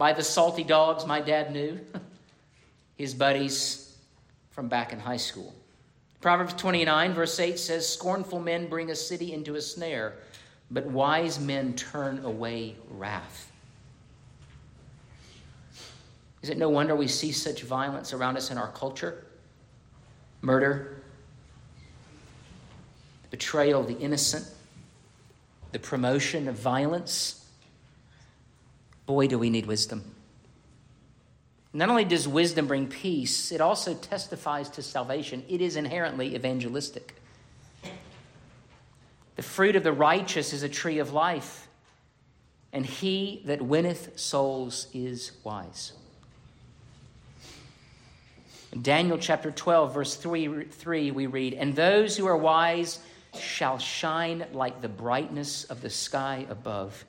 by 0.00 0.14
the 0.14 0.24
salty 0.24 0.64
dogs 0.64 1.04
my 1.04 1.20
dad 1.20 1.52
knew, 1.52 1.78
his 2.96 3.12
buddies 3.12 3.98
from 4.48 4.66
back 4.66 4.94
in 4.94 4.98
high 4.98 5.18
school. 5.18 5.54
Proverbs 6.22 6.54
29, 6.54 7.12
verse 7.12 7.38
8 7.38 7.58
says, 7.58 7.86
Scornful 7.86 8.40
men 8.40 8.66
bring 8.66 8.88
a 8.88 8.96
city 8.96 9.34
into 9.34 9.56
a 9.56 9.60
snare, 9.60 10.14
but 10.70 10.86
wise 10.86 11.38
men 11.38 11.74
turn 11.74 12.24
away 12.24 12.76
wrath. 12.88 13.52
Is 16.40 16.48
it 16.48 16.56
no 16.56 16.70
wonder 16.70 16.96
we 16.96 17.06
see 17.06 17.30
such 17.30 17.62
violence 17.62 18.14
around 18.14 18.38
us 18.38 18.50
in 18.50 18.56
our 18.56 18.72
culture? 18.72 19.26
Murder, 20.40 21.02
betrayal 23.30 23.82
of 23.82 23.86
the 23.86 23.98
innocent, 23.98 24.48
the 25.72 25.78
promotion 25.78 26.48
of 26.48 26.54
violence. 26.54 27.39
Boy, 29.10 29.26
do 29.26 29.40
we 29.40 29.50
need 29.50 29.66
wisdom. 29.66 30.04
Not 31.72 31.88
only 31.88 32.04
does 32.04 32.28
wisdom 32.28 32.68
bring 32.68 32.86
peace, 32.86 33.50
it 33.50 33.60
also 33.60 33.92
testifies 33.92 34.68
to 34.68 34.82
salvation. 34.82 35.42
It 35.48 35.60
is 35.60 35.74
inherently 35.74 36.36
evangelistic. 36.36 37.16
The 39.34 39.42
fruit 39.42 39.74
of 39.74 39.82
the 39.82 39.90
righteous 39.90 40.52
is 40.52 40.62
a 40.62 40.68
tree 40.68 41.00
of 41.00 41.12
life, 41.12 41.66
and 42.72 42.86
he 42.86 43.42
that 43.46 43.60
winneth 43.60 44.16
souls 44.16 44.86
is 44.94 45.32
wise. 45.42 45.92
In 48.70 48.80
Daniel 48.80 49.18
chapter 49.18 49.50
12, 49.50 49.92
verse 49.92 50.14
3, 50.14 50.66
3, 50.66 51.10
we 51.10 51.26
read, 51.26 51.54
And 51.54 51.74
those 51.74 52.16
who 52.16 52.26
are 52.26 52.36
wise 52.36 53.00
shall 53.36 53.78
shine 53.78 54.46
like 54.52 54.80
the 54.80 54.88
brightness 54.88 55.64
of 55.64 55.82
the 55.82 55.90
sky 55.90 56.46
above 56.48 57.04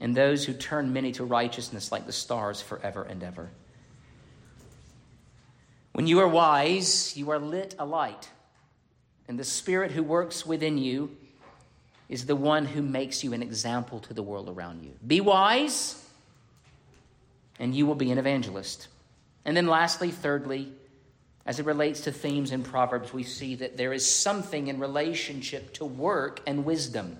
and 0.00 0.16
those 0.16 0.44
who 0.44 0.52
turn 0.52 0.92
many 0.92 1.12
to 1.12 1.24
righteousness 1.24 1.92
like 1.92 2.06
the 2.06 2.12
stars 2.12 2.60
forever 2.60 3.02
and 3.02 3.22
ever. 3.22 3.50
When 5.92 6.06
you 6.06 6.18
are 6.20 6.28
wise, 6.28 7.16
you 7.16 7.30
are 7.30 7.38
lit 7.38 7.74
a 7.78 7.86
light, 7.86 8.28
and 9.28 9.38
the 9.38 9.44
Spirit 9.44 9.92
who 9.92 10.02
works 10.02 10.44
within 10.44 10.76
you 10.76 11.16
is 12.08 12.26
the 12.26 12.36
one 12.36 12.66
who 12.66 12.82
makes 12.82 13.24
you 13.24 13.32
an 13.32 13.42
example 13.42 14.00
to 14.00 14.14
the 14.14 14.22
world 14.22 14.48
around 14.48 14.82
you. 14.82 14.92
Be 15.06 15.20
wise, 15.20 16.04
and 17.58 17.74
you 17.74 17.86
will 17.86 17.94
be 17.94 18.10
an 18.10 18.18
evangelist. 18.18 18.88
And 19.44 19.56
then, 19.56 19.66
lastly, 19.66 20.10
thirdly, 20.10 20.72
as 21.46 21.60
it 21.60 21.66
relates 21.66 22.02
to 22.02 22.12
themes 22.12 22.52
in 22.52 22.62
Proverbs, 22.62 23.12
we 23.12 23.22
see 23.22 23.54
that 23.56 23.76
there 23.76 23.92
is 23.92 24.06
something 24.06 24.68
in 24.68 24.78
relationship 24.78 25.72
to 25.74 25.84
work 25.84 26.40
and 26.46 26.64
wisdom. 26.64 27.18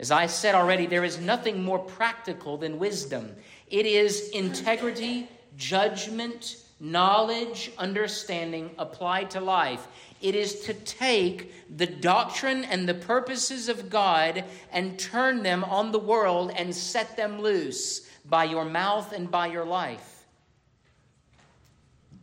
As 0.00 0.10
I 0.10 0.26
said 0.26 0.54
already, 0.54 0.86
there 0.86 1.04
is 1.04 1.18
nothing 1.18 1.62
more 1.62 1.78
practical 1.78 2.56
than 2.56 2.78
wisdom. 2.78 3.34
It 3.68 3.84
is 3.84 4.30
integrity, 4.30 5.28
judgment, 5.56 6.56
knowledge, 6.80 7.72
understanding 7.78 8.70
applied 8.78 9.30
to 9.32 9.40
life. 9.40 9.88
It 10.20 10.34
is 10.34 10.60
to 10.62 10.74
take 10.74 11.76
the 11.76 11.86
doctrine 11.86 12.64
and 12.64 12.88
the 12.88 12.94
purposes 12.94 13.68
of 13.68 13.90
God 13.90 14.44
and 14.72 14.98
turn 14.98 15.42
them 15.42 15.64
on 15.64 15.90
the 15.90 15.98
world 15.98 16.52
and 16.56 16.74
set 16.74 17.16
them 17.16 17.40
loose 17.40 18.08
by 18.24 18.44
your 18.44 18.64
mouth 18.64 19.12
and 19.12 19.30
by 19.30 19.46
your 19.48 19.64
life. 19.64 20.26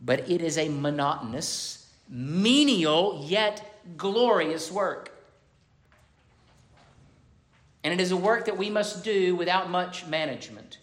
But 0.02 0.30
it 0.30 0.40
is 0.40 0.56
a 0.56 0.68
monotonous, 0.68 1.90
menial, 2.08 3.24
yet 3.26 3.82
glorious 3.96 4.70
work. 4.70 5.15
And 7.86 7.92
it 7.92 8.02
is 8.02 8.10
a 8.10 8.16
work 8.16 8.46
that 8.46 8.58
we 8.58 8.68
must 8.68 9.04
do 9.04 9.36
without 9.36 9.70
much 9.70 10.06
management. 10.06 10.78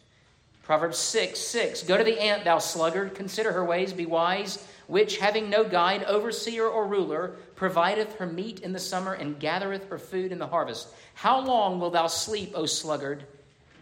Proverbs 0.61 0.97
6 0.97 1.37
6 1.37 1.83
Go 1.83 1.97
to 1.97 2.03
the 2.05 2.17
ant, 2.17 2.45
thou 2.45 2.59
sluggard, 2.59 3.13
consider 3.13 3.51
her 3.51 3.65
ways, 3.65 3.91
be 3.91 4.05
wise, 4.05 4.65
which, 4.87 5.17
having 5.17 5.49
no 5.49 5.65
guide, 5.65 6.05
overseer, 6.05 6.65
or 6.65 6.87
ruler, 6.87 7.35
provideth 7.57 8.15
her 8.19 8.25
meat 8.25 8.61
in 8.61 8.71
the 8.71 8.79
summer 8.79 9.15
and 9.15 9.37
gathereth 9.37 9.89
her 9.89 9.97
food 9.97 10.31
in 10.31 10.39
the 10.39 10.47
harvest. 10.47 10.87
How 11.13 11.41
long 11.41 11.77
wilt 11.77 11.91
thou 11.91 12.07
sleep, 12.07 12.53
O 12.55 12.65
sluggard? 12.65 13.25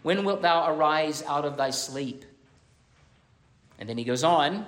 When 0.02 0.24
wilt 0.24 0.42
thou 0.42 0.74
arise 0.74 1.22
out 1.22 1.44
of 1.44 1.56
thy 1.56 1.70
sleep? 1.70 2.24
And 3.78 3.88
then 3.88 3.98
he 3.98 4.02
goes 4.02 4.24
on. 4.24 4.66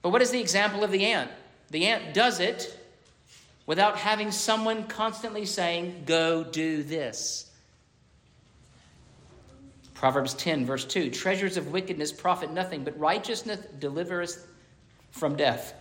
But 0.00 0.08
what 0.08 0.22
is 0.22 0.30
the 0.30 0.40
example 0.40 0.82
of 0.82 0.90
the 0.90 1.04
ant? 1.04 1.30
The 1.70 1.84
ant 1.84 2.14
does 2.14 2.40
it 2.40 2.75
without 3.66 3.98
having 3.98 4.30
someone 4.30 4.84
constantly 4.84 5.44
saying, 5.44 6.04
Go 6.06 6.44
do 6.44 6.82
this. 6.82 7.50
Proverbs 9.94 10.34
10, 10.34 10.64
verse 10.66 10.84
2 10.84 11.10
Treasures 11.10 11.56
of 11.56 11.72
wickedness 11.72 12.12
profit 12.12 12.52
nothing, 12.52 12.84
but 12.84 12.98
righteousness 12.98 13.60
delivereth 13.78 14.46
from 15.10 15.36
death. 15.36 15.74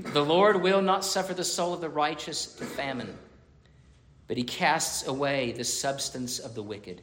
The 0.00 0.24
Lord 0.24 0.62
will 0.62 0.80
not 0.80 1.04
suffer 1.04 1.34
the 1.34 1.44
soul 1.44 1.74
of 1.74 1.80
the 1.80 1.88
righteous 1.88 2.46
to 2.54 2.64
famine, 2.64 3.18
but 4.28 4.36
he 4.36 4.44
casts 4.44 5.06
away 5.06 5.52
the 5.52 5.64
substance 5.64 6.38
of 6.38 6.54
the 6.54 6.62
wicked. 6.62 7.02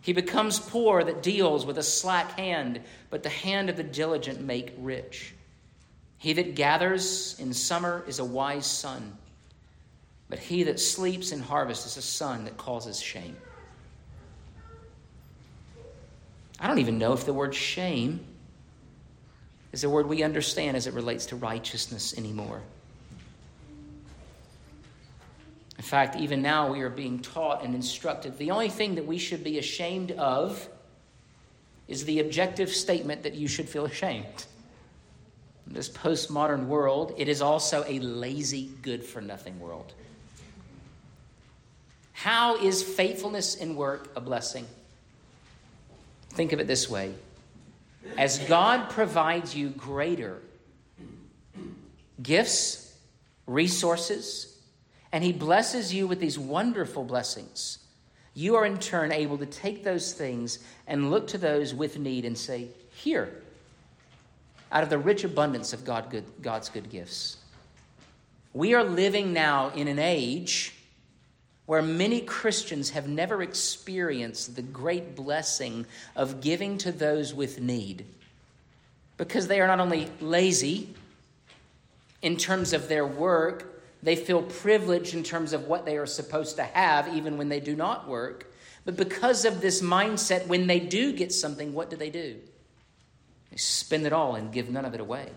He 0.00 0.14
becomes 0.14 0.58
poor 0.58 1.04
that 1.04 1.22
deals 1.22 1.66
with 1.66 1.76
a 1.76 1.82
slack 1.82 2.38
hand, 2.38 2.80
but 3.10 3.22
the 3.22 3.28
hand 3.28 3.68
of 3.68 3.76
the 3.76 3.82
diligent 3.82 4.40
make 4.40 4.72
rich. 4.78 5.34
He 6.18 6.32
that 6.34 6.56
gathers 6.56 7.36
in 7.38 7.52
summer 7.54 8.04
is 8.06 8.18
a 8.18 8.24
wise 8.24 8.66
son, 8.66 9.16
but 10.28 10.38
he 10.38 10.64
that 10.64 10.80
sleeps 10.80 11.30
in 11.30 11.40
harvest 11.40 11.86
is 11.86 11.96
a 11.96 12.02
son 12.02 12.44
that 12.44 12.56
causes 12.56 13.00
shame. 13.00 13.36
I 16.60 16.66
don't 16.66 16.80
even 16.80 16.98
know 16.98 17.12
if 17.12 17.24
the 17.24 17.32
word 17.32 17.54
shame 17.54 18.20
is 19.70 19.84
a 19.84 19.90
word 19.90 20.08
we 20.08 20.24
understand 20.24 20.76
as 20.76 20.88
it 20.88 20.94
relates 20.94 21.26
to 21.26 21.36
righteousness 21.36 22.16
anymore. 22.18 22.62
In 25.76 25.84
fact, 25.84 26.16
even 26.16 26.42
now 26.42 26.72
we 26.72 26.80
are 26.80 26.90
being 26.90 27.20
taught 27.20 27.64
and 27.64 27.76
instructed 27.76 28.36
the 28.38 28.50
only 28.50 28.68
thing 28.68 28.96
that 28.96 29.06
we 29.06 29.18
should 29.18 29.44
be 29.44 29.58
ashamed 29.58 30.10
of 30.12 30.68
is 31.86 32.04
the 32.04 32.18
objective 32.18 32.70
statement 32.70 33.22
that 33.22 33.34
you 33.34 33.46
should 33.46 33.68
feel 33.68 33.84
ashamed. 33.84 34.46
This 35.68 35.88
postmodern 35.88 36.66
world, 36.66 37.14
it 37.18 37.28
is 37.28 37.42
also 37.42 37.84
a 37.86 37.98
lazy, 38.00 38.70
good 38.82 39.04
for 39.04 39.20
nothing 39.20 39.60
world. 39.60 39.92
How 42.12 42.56
is 42.56 42.82
faithfulness 42.82 43.54
in 43.54 43.76
work 43.76 44.10
a 44.16 44.20
blessing? 44.20 44.66
Think 46.30 46.52
of 46.52 46.60
it 46.60 46.66
this 46.66 46.88
way 46.88 47.14
as 48.16 48.38
God 48.40 48.90
provides 48.90 49.54
you 49.54 49.68
greater 49.70 50.40
gifts, 52.22 52.96
resources, 53.46 54.58
and 55.12 55.22
He 55.22 55.32
blesses 55.32 55.92
you 55.92 56.06
with 56.06 56.20
these 56.20 56.38
wonderful 56.38 57.04
blessings, 57.04 57.78
you 58.34 58.56
are 58.56 58.66
in 58.66 58.78
turn 58.78 59.12
able 59.12 59.38
to 59.38 59.46
take 59.46 59.84
those 59.84 60.12
things 60.12 60.58
and 60.86 61.10
look 61.10 61.28
to 61.28 61.38
those 61.38 61.74
with 61.74 61.98
need 61.98 62.24
and 62.24 62.36
say, 62.36 62.68
Here, 62.90 63.42
out 64.70 64.82
of 64.82 64.90
the 64.90 64.98
rich 64.98 65.24
abundance 65.24 65.72
of 65.72 65.84
God 65.84 66.10
good, 66.10 66.24
God's 66.42 66.68
good 66.68 66.90
gifts. 66.90 67.36
We 68.52 68.74
are 68.74 68.84
living 68.84 69.32
now 69.32 69.70
in 69.70 69.88
an 69.88 69.98
age 69.98 70.74
where 71.66 71.82
many 71.82 72.22
Christians 72.22 72.90
have 72.90 73.06
never 73.06 73.42
experienced 73.42 74.56
the 74.56 74.62
great 74.62 75.14
blessing 75.14 75.84
of 76.16 76.40
giving 76.40 76.78
to 76.78 76.90
those 76.90 77.34
with 77.34 77.60
need 77.60 78.06
because 79.18 79.48
they 79.48 79.60
are 79.60 79.66
not 79.66 79.80
only 79.80 80.08
lazy 80.20 80.94
in 82.22 82.36
terms 82.36 82.72
of 82.72 82.88
their 82.88 83.06
work, 83.06 83.82
they 84.02 84.16
feel 84.16 84.42
privileged 84.42 85.12
in 85.12 85.22
terms 85.22 85.52
of 85.52 85.66
what 85.66 85.84
they 85.84 85.96
are 85.98 86.06
supposed 86.06 86.56
to 86.56 86.62
have, 86.62 87.14
even 87.14 87.36
when 87.36 87.48
they 87.48 87.60
do 87.60 87.76
not 87.76 88.08
work. 88.08 88.52
But 88.84 88.96
because 88.96 89.44
of 89.44 89.60
this 89.60 89.82
mindset, 89.82 90.46
when 90.46 90.66
they 90.66 90.80
do 90.80 91.12
get 91.12 91.32
something, 91.32 91.74
what 91.74 91.90
do 91.90 91.96
they 91.96 92.10
do? 92.10 92.36
Spend 93.58 94.06
it 94.06 94.12
all 94.12 94.36
and 94.36 94.52
give 94.52 94.70
none 94.70 94.84
of 94.84 94.94
it 94.94 95.00
away. 95.00 95.28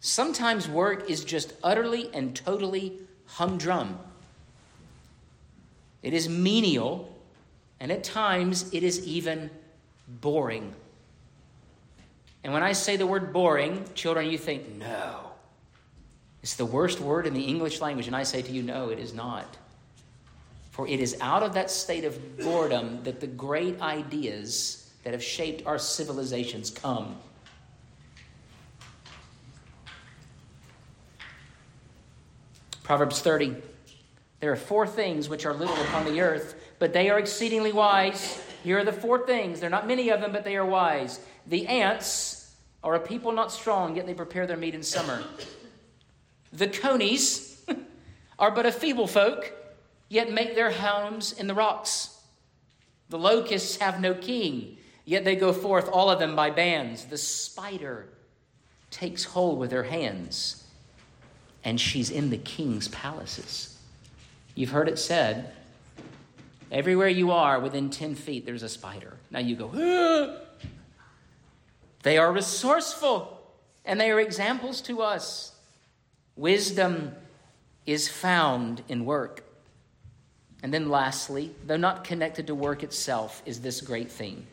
Sometimes 0.00 0.68
work 0.68 1.08
is 1.08 1.24
just 1.24 1.52
utterly 1.62 2.10
and 2.12 2.34
totally 2.34 2.98
humdrum. 3.26 3.98
It 6.02 6.12
is 6.12 6.28
menial, 6.28 7.16
and 7.78 7.92
at 7.92 8.02
times 8.02 8.74
it 8.74 8.82
is 8.82 9.06
even 9.06 9.50
boring. 10.08 10.74
And 12.42 12.52
when 12.52 12.64
I 12.64 12.72
say 12.72 12.96
the 12.96 13.06
word 13.06 13.32
boring, 13.32 13.84
children, 13.94 14.28
you 14.28 14.36
think, 14.36 14.68
no. 14.76 15.20
It's 16.42 16.56
the 16.56 16.66
worst 16.66 16.98
word 17.00 17.24
in 17.24 17.34
the 17.34 17.44
English 17.44 17.80
language, 17.80 18.08
and 18.08 18.16
I 18.16 18.24
say 18.24 18.42
to 18.42 18.50
you, 18.52 18.64
no, 18.64 18.90
it 18.90 18.98
is 18.98 19.14
not. 19.14 19.56
For 20.72 20.88
it 20.88 20.98
is 20.98 21.16
out 21.20 21.44
of 21.44 21.54
that 21.54 21.70
state 21.70 22.04
of 22.04 22.36
boredom 22.38 23.04
that 23.04 23.20
the 23.20 23.28
great 23.28 23.80
ideas 23.80 24.83
that 25.04 25.12
have 25.12 25.22
shaped 25.22 25.66
our 25.66 25.78
civilizations 25.78 26.70
come. 26.70 27.16
Proverbs 32.82 33.20
30. 33.20 33.56
There 34.40 34.52
are 34.52 34.56
four 34.56 34.86
things 34.86 35.28
which 35.28 35.46
are 35.46 35.54
little 35.54 35.80
upon 35.84 36.04
the 36.04 36.20
earth, 36.20 36.54
but 36.78 36.92
they 36.92 37.08
are 37.08 37.18
exceedingly 37.18 37.72
wise. 37.72 38.42
Here 38.62 38.78
are 38.78 38.84
the 38.84 38.92
four 38.92 39.26
things. 39.26 39.60
There 39.60 39.68
are 39.68 39.70
not 39.70 39.86
many 39.86 40.10
of 40.10 40.20
them, 40.20 40.32
but 40.32 40.44
they 40.44 40.56
are 40.56 40.66
wise. 40.66 41.20
The 41.46 41.66
ants 41.66 42.54
are 42.82 42.94
a 42.94 43.00
people 43.00 43.32
not 43.32 43.52
strong, 43.52 43.96
yet 43.96 44.06
they 44.06 44.12
prepare 44.12 44.46
their 44.46 44.58
meat 44.58 44.74
in 44.74 44.82
summer. 44.82 45.22
The 46.52 46.68
conies 46.68 47.64
are 48.38 48.50
but 48.50 48.66
a 48.66 48.72
feeble 48.72 49.06
folk, 49.06 49.52
yet 50.10 50.30
make 50.30 50.54
their 50.54 50.70
homes 50.70 51.32
in 51.32 51.46
the 51.46 51.54
rocks. 51.54 52.20
The 53.08 53.18
locusts 53.18 53.78
have 53.78 54.00
no 54.00 54.14
king, 54.14 54.76
yet 55.04 55.24
they 55.24 55.36
go 55.36 55.52
forth, 55.52 55.88
all 55.88 56.10
of 56.10 56.18
them 56.18 56.34
by 56.36 56.50
bands. 56.50 57.06
The 57.06 57.18
spider 57.18 58.08
takes 58.90 59.24
hold 59.24 59.58
with 59.58 59.72
her 59.72 59.84
hands 59.84 60.64
and 61.64 61.80
she's 61.80 62.10
in 62.10 62.30
the 62.30 62.38
king's 62.38 62.88
palaces. 62.88 63.76
You've 64.54 64.70
heard 64.70 64.88
it 64.88 64.98
said, 64.98 65.52
everywhere 66.70 67.08
you 67.08 67.30
are 67.30 67.58
within 67.58 67.90
10 67.90 68.14
feet, 68.14 68.44
there's 68.44 68.62
a 68.62 68.68
spider. 68.68 69.16
Now 69.30 69.40
you 69.40 69.56
go, 69.56 69.70
ah! 69.74 70.66
they 72.02 72.18
are 72.18 72.32
resourceful 72.32 73.40
and 73.84 74.00
they 74.00 74.10
are 74.10 74.20
examples 74.20 74.80
to 74.82 75.02
us. 75.02 75.52
Wisdom 76.36 77.12
is 77.86 78.08
found 78.08 78.82
in 78.88 79.04
work. 79.04 79.42
And 80.62 80.72
then, 80.72 80.88
lastly, 80.88 81.54
though 81.66 81.76
not 81.76 82.04
connected 82.04 82.46
to 82.46 82.54
work 82.54 82.82
itself, 82.82 83.42
is 83.44 83.60
this 83.60 83.82
great 83.82 84.10
theme. 84.10 84.46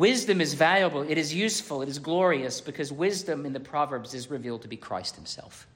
Wisdom 0.00 0.40
is 0.40 0.54
valuable, 0.54 1.02
it 1.02 1.18
is 1.18 1.34
useful, 1.34 1.82
it 1.82 1.88
is 1.90 1.98
glorious 1.98 2.62
because 2.62 2.90
wisdom 2.90 3.44
in 3.44 3.52
the 3.52 3.60
Proverbs 3.60 4.14
is 4.14 4.30
revealed 4.30 4.62
to 4.62 4.68
be 4.68 4.78
Christ 4.78 5.14
Himself. 5.14 5.66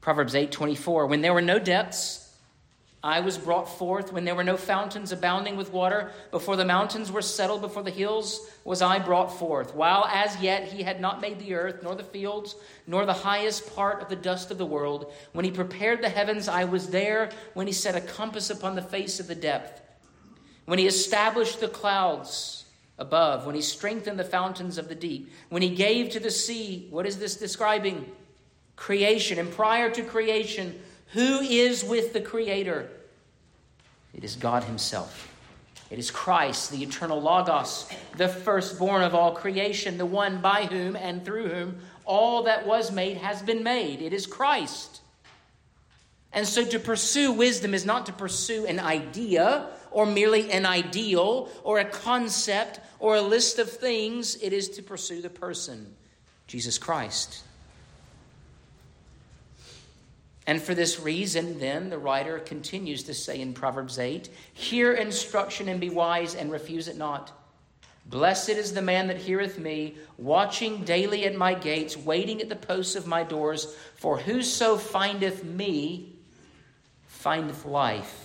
Proverbs 0.00 0.34
8:24 0.34 1.08
When 1.08 1.22
there 1.22 1.34
were 1.34 1.42
no 1.42 1.58
depths 1.58 2.36
I 3.04 3.18
was 3.18 3.36
brought 3.36 3.68
forth. 3.68 4.12
When 4.12 4.24
there 4.24 4.36
were 4.36 4.44
no 4.44 4.56
fountains 4.56 5.10
abounding 5.10 5.56
with 5.56 5.72
water 5.72 6.12
before 6.30 6.54
the 6.54 6.64
mountains 6.64 7.10
were 7.10 7.20
settled 7.20 7.60
before 7.60 7.82
the 7.82 7.90
hills 7.90 8.48
was 8.62 8.80
I 8.80 9.00
brought 9.00 9.36
forth. 9.36 9.74
While 9.74 10.04
as 10.04 10.40
yet 10.40 10.68
he 10.68 10.84
had 10.84 11.00
not 11.00 11.20
made 11.20 11.40
the 11.40 11.54
earth 11.54 11.82
nor 11.82 11.96
the 11.96 12.04
fields 12.04 12.54
nor 12.86 13.04
the 13.04 13.12
highest 13.12 13.74
part 13.74 14.00
of 14.02 14.08
the 14.08 14.14
dust 14.14 14.52
of 14.52 14.58
the 14.58 14.66
world 14.66 15.12
when 15.32 15.44
he 15.44 15.50
prepared 15.50 16.00
the 16.00 16.08
heavens 16.08 16.46
I 16.46 16.62
was 16.62 16.90
there. 16.90 17.30
When 17.54 17.66
he 17.66 17.72
set 17.72 17.96
a 17.96 18.00
compass 18.00 18.50
upon 18.50 18.76
the 18.76 18.82
face 18.82 19.18
of 19.18 19.26
the 19.26 19.34
depth 19.34 19.81
when 20.72 20.78
he 20.78 20.86
established 20.86 21.60
the 21.60 21.68
clouds 21.68 22.64
above 22.96 23.44
when 23.44 23.54
he 23.54 23.60
strengthened 23.60 24.18
the 24.18 24.24
fountains 24.24 24.78
of 24.78 24.88
the 24.88 24.94
deep 24.94 25.30
when 25.50 25.60
he 25.60 25.68
gave 25.68 26.08
to 26.08 26.18
the 26.18 26.30
sea 26.30 26.86
what 26.88 27.06
is 27.06 27.18
this 27.18 27.36
describing 27.36 28.10
creation. 28.82 29.38
And 29.38 29.48
prior 29.52 29.90
to 29.90 30.02
creation, 30.02 30.80
who 31.12 31.40
is 31.40 31.84
with 31.84 32.12
the 32.12 32.20
Creator? 32.20 32.88
It 34.14 34.24
is 34.24 34.34
God 34.34 34.64
Himself. 34.64 35.28
It 35.90 35.98
is 35.98 36.10
Christ, 36.10 36.70
the 36.70 36.82
eternal 36.82 37.20
Logos, 37.20 37.88
the 38.16 38.28
firstborn 38.28 39.02
of 39.02 39.14
all 39.14 39.32
creation, 39.32 39.98
the 39.98 40.06
one 40.06 40.40
by 40.40 40.64
whom 40.64 40.96
and 40.96 41.24
through 41.24 41.48
whom 41.48 41.78
all 42.04 42.44
that 42.44 42.66
was 42.66 42.90
made 42.90 43.18
has 43.18 43.42
been 43.42 43.62
made. 43.62 44.00
It 44.00 44.12
is 44.12 44.26
Christ. 44.26 45.02
And 46.32 46.48
so 46.48 46.64
to 46.64 46.78
pursue 46.78 47.30
wisdom 47.30 47.74
is 47.74 47.84
not 47.84 48.06
to 48.06 48.12
pursue 48.12 48.66
an 48.66 48.80
idea 48.80 49.68
or 49.92 50.06
merely 50.06 50.50
an 50.50 50.66
ideal 50.66 51.48
or 51.64 51.78
a 51.78 51.84
concept 51.84 52.80
or 52.98 53.16
a 53.16 53.22
list 53.22 53.58
of 53.58 53.70
things, 53.70 54.36
it 54.42 54.52
is 54.52 54.68
to 54.70 54.82
pursue 54.82 55.22
the 55.22 55.30
person, 55.30 55.94
Jesus 56.46 56.78
Christ. 56.78 57.42
And 60.46 60.60
for 60.60 60.74
this 60.74 60.98
reason, 60.98 61.58
then, 61.58 61.88
the 61.88 61.98
writer 61.98 62.38
continues 62.40 63.04
to 63.04 63.14
say 63.14 63.40
in 63.40 63.52
Proverbs 63.52 63.98
8 63.98 64.28
Hear 64.54 64.92
instruction 64.92 65.68
and 65.68 65.80
be 65.80 65.90
wise, 65.90 66.34
and 66.34 66.50
refuse 66.50 66.88
it 66.88 66.96
not. 66.96 67.32
Blessed 68.06 68.50
is 68.50 68.74
the 68.74 68.82
man 68.82 69.06
that 69.06 69.18
heareth 69.18 69.58
me, 69.58 69.96
watching 70.18 70.82
daily 70.84 71.24
at 71.24 71.36
my 71.36 71.54
gates, 71.54 71.96
waiting 71.96 72.40
at 72.40 72.48
the 72.48 72.56
posts 72.56 72.96
of 72.96 73.06
my 73.06 73.22
doors. 73.22 73.76
For 73.94 74.18
whoso 74.18 74.76
findeth 74.76 75.44
me 75.44 76.12
findeth 77.06 77.64
life, 77.64 78.21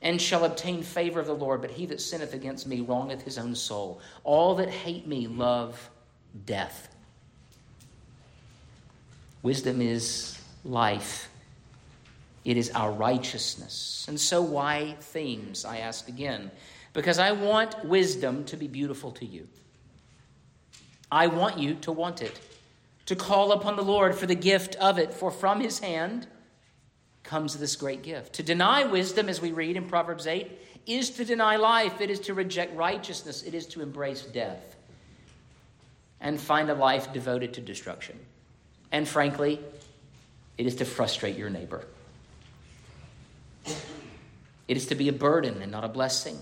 and 0.00 0.20
shall 0.20 0.44
obtain 0.44 0.82
favor 0.82 1.20
of 1.20 1.26
the 1.26 1.34
Lord. 1.34 1.60
But 1.60 1.70
he 1.70 1.86
that 1.86 2.00
sinneth 2.00 2.34
against 2.34 2.66
me 2.66 2.80
wrongeth 2.80 3.22
his 3.22 3.38
own 3.38 3.54
soul. 3.54 4.00
All 4.24 4.54
that 4.56 4.70
hate 4.70 5.06
me 5.06 5.26
love 5.26 5.90
death. 6.46 6.94
Wisdom 9.42 9.80
is 9.80 10.38
life. 10.64 11.30
It 12.44 12.56
is 12.56 12.70
our 12.70 12.90
righteousness. 12.92 14.06
And 14.08 14.18
so, 14.18 14.40
why 14.40 14.96
themes? 15.00 15.64
I 15.64 15.78
ask 15.78 16.08
again. 16.08 16.50
Because 16.92 17.18
I 17.18 17.32
want 17.32 17.84
wisdom 17.84 18.44
to 18.46 18.56
be 18.56 18.66
beautiful 18.66 19.10
to 19.12 19.26
you. 19.26 19.46
I 21.10 21.26
want 21.26 21.58
you 21.58 21.74
to 21.76 21.92
want 21.92 22.22
it, 22.22 22.38
to 23.06 23.16
call 23.16 23.52
upon 23.52 23.76
the 23.76 23.82
Lord 23.82 24.14
for 24.14 24.26
the 24.26 24.34
gift 24.34 24.76
of 24.76 24.98
it, 24.98 25.12
for 25.12 25.30
from 25.30 25.60
his 25.60 25.78
hand 25.78 26.26
comes 27.28 27.56
this 27.58 27.76
great 27.76 28.02
gift. 28.02 28.32
To 28.34 28.42
deny 28.42 28.84
wisdom, 28.84 29.28
as 29.28 29.40
we 29.40 29.52
read 29.52 29.76
in 29.76 29.84
Proverbs 29.84 30.26
8, 30.26 30.50
is 30.86 31.10
to 31.10 31.24
deny 31.26 31.56
life, 31.56 32.00
it 32.00 32.08
is 32.08 32.20
to 32.20 32.34
reject 32.34 32.74
righteousness, 32.74 33.42
it 33.42 33.52
is 33.52 33.66
to 33.66 33.82
embrace 33.82 34.22
death, 34.22 34.76
and 36.22 36.40
find 36.40 36.70
a 36.70 36.74
life 36.74 37.12
devoted 37.12 37.52
to 37.54 37.60
destruction. 37.60 38.18
And 38.90 39.06
frankly, 39.06 39.60
it 40.56 40.64
is 40.64 40.76
to 40.76 40.86
frustrate 40.86 41.36
your 41.36 41.50
neighbor. 41.50 41.84
It 44.66 44.76
is 44.76 44.86
to 44.86 44.94
be 44.94 45.10
a 45.10 45.12
burden 45.12 45.60
and 45.60 45.70
not 45.70 45.84
a 45.84 45.88
blessing. 45.88 46.38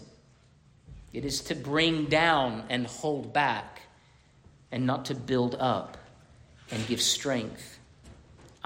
It 1.13 1.25
is 1.25 1.41
to 1.43 1.57
bring 1.57 2.05
down 2.05 2.63
and 2.71 2.87
hold 2.87 3.33
back 3.33 3.83
and 4.71 4.87
not 4.87 5.07
to 5.07 5.17
build 5.17 5.57
up 5.59 5.97
and 6.71 6.87
give 6.87 7.01
strength. 7.01 7.76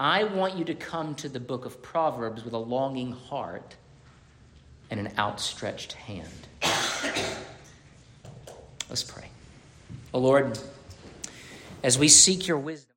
I 0.01 0.23
want 0.23 0.57
you 0.57 0.65
to 0.65 0.73
come 0.73 1.13
to 1.13 1.29
the 1.29 1.39
book 1.39 1.65
of 1.65 1.83
Proverbs 1.83 2.43
with 2.43 2.55
a 2.55 2.57
longing 2.57 3.11
heart 3.11 3.75
and 4.89 4.99
an 4.99 5.13
outstretched 5.15 5.93
hand. 5.93 6.27
Let's 8.89 9.03
pray. 9.03 9.29
Oh 10.11 10.17
Lord, 10.17 10.57
as 11.83 11.99
we 11.99 12.07
seek 12.07 12.47
your 12.47 12.57
wisdom, 12.57 12.87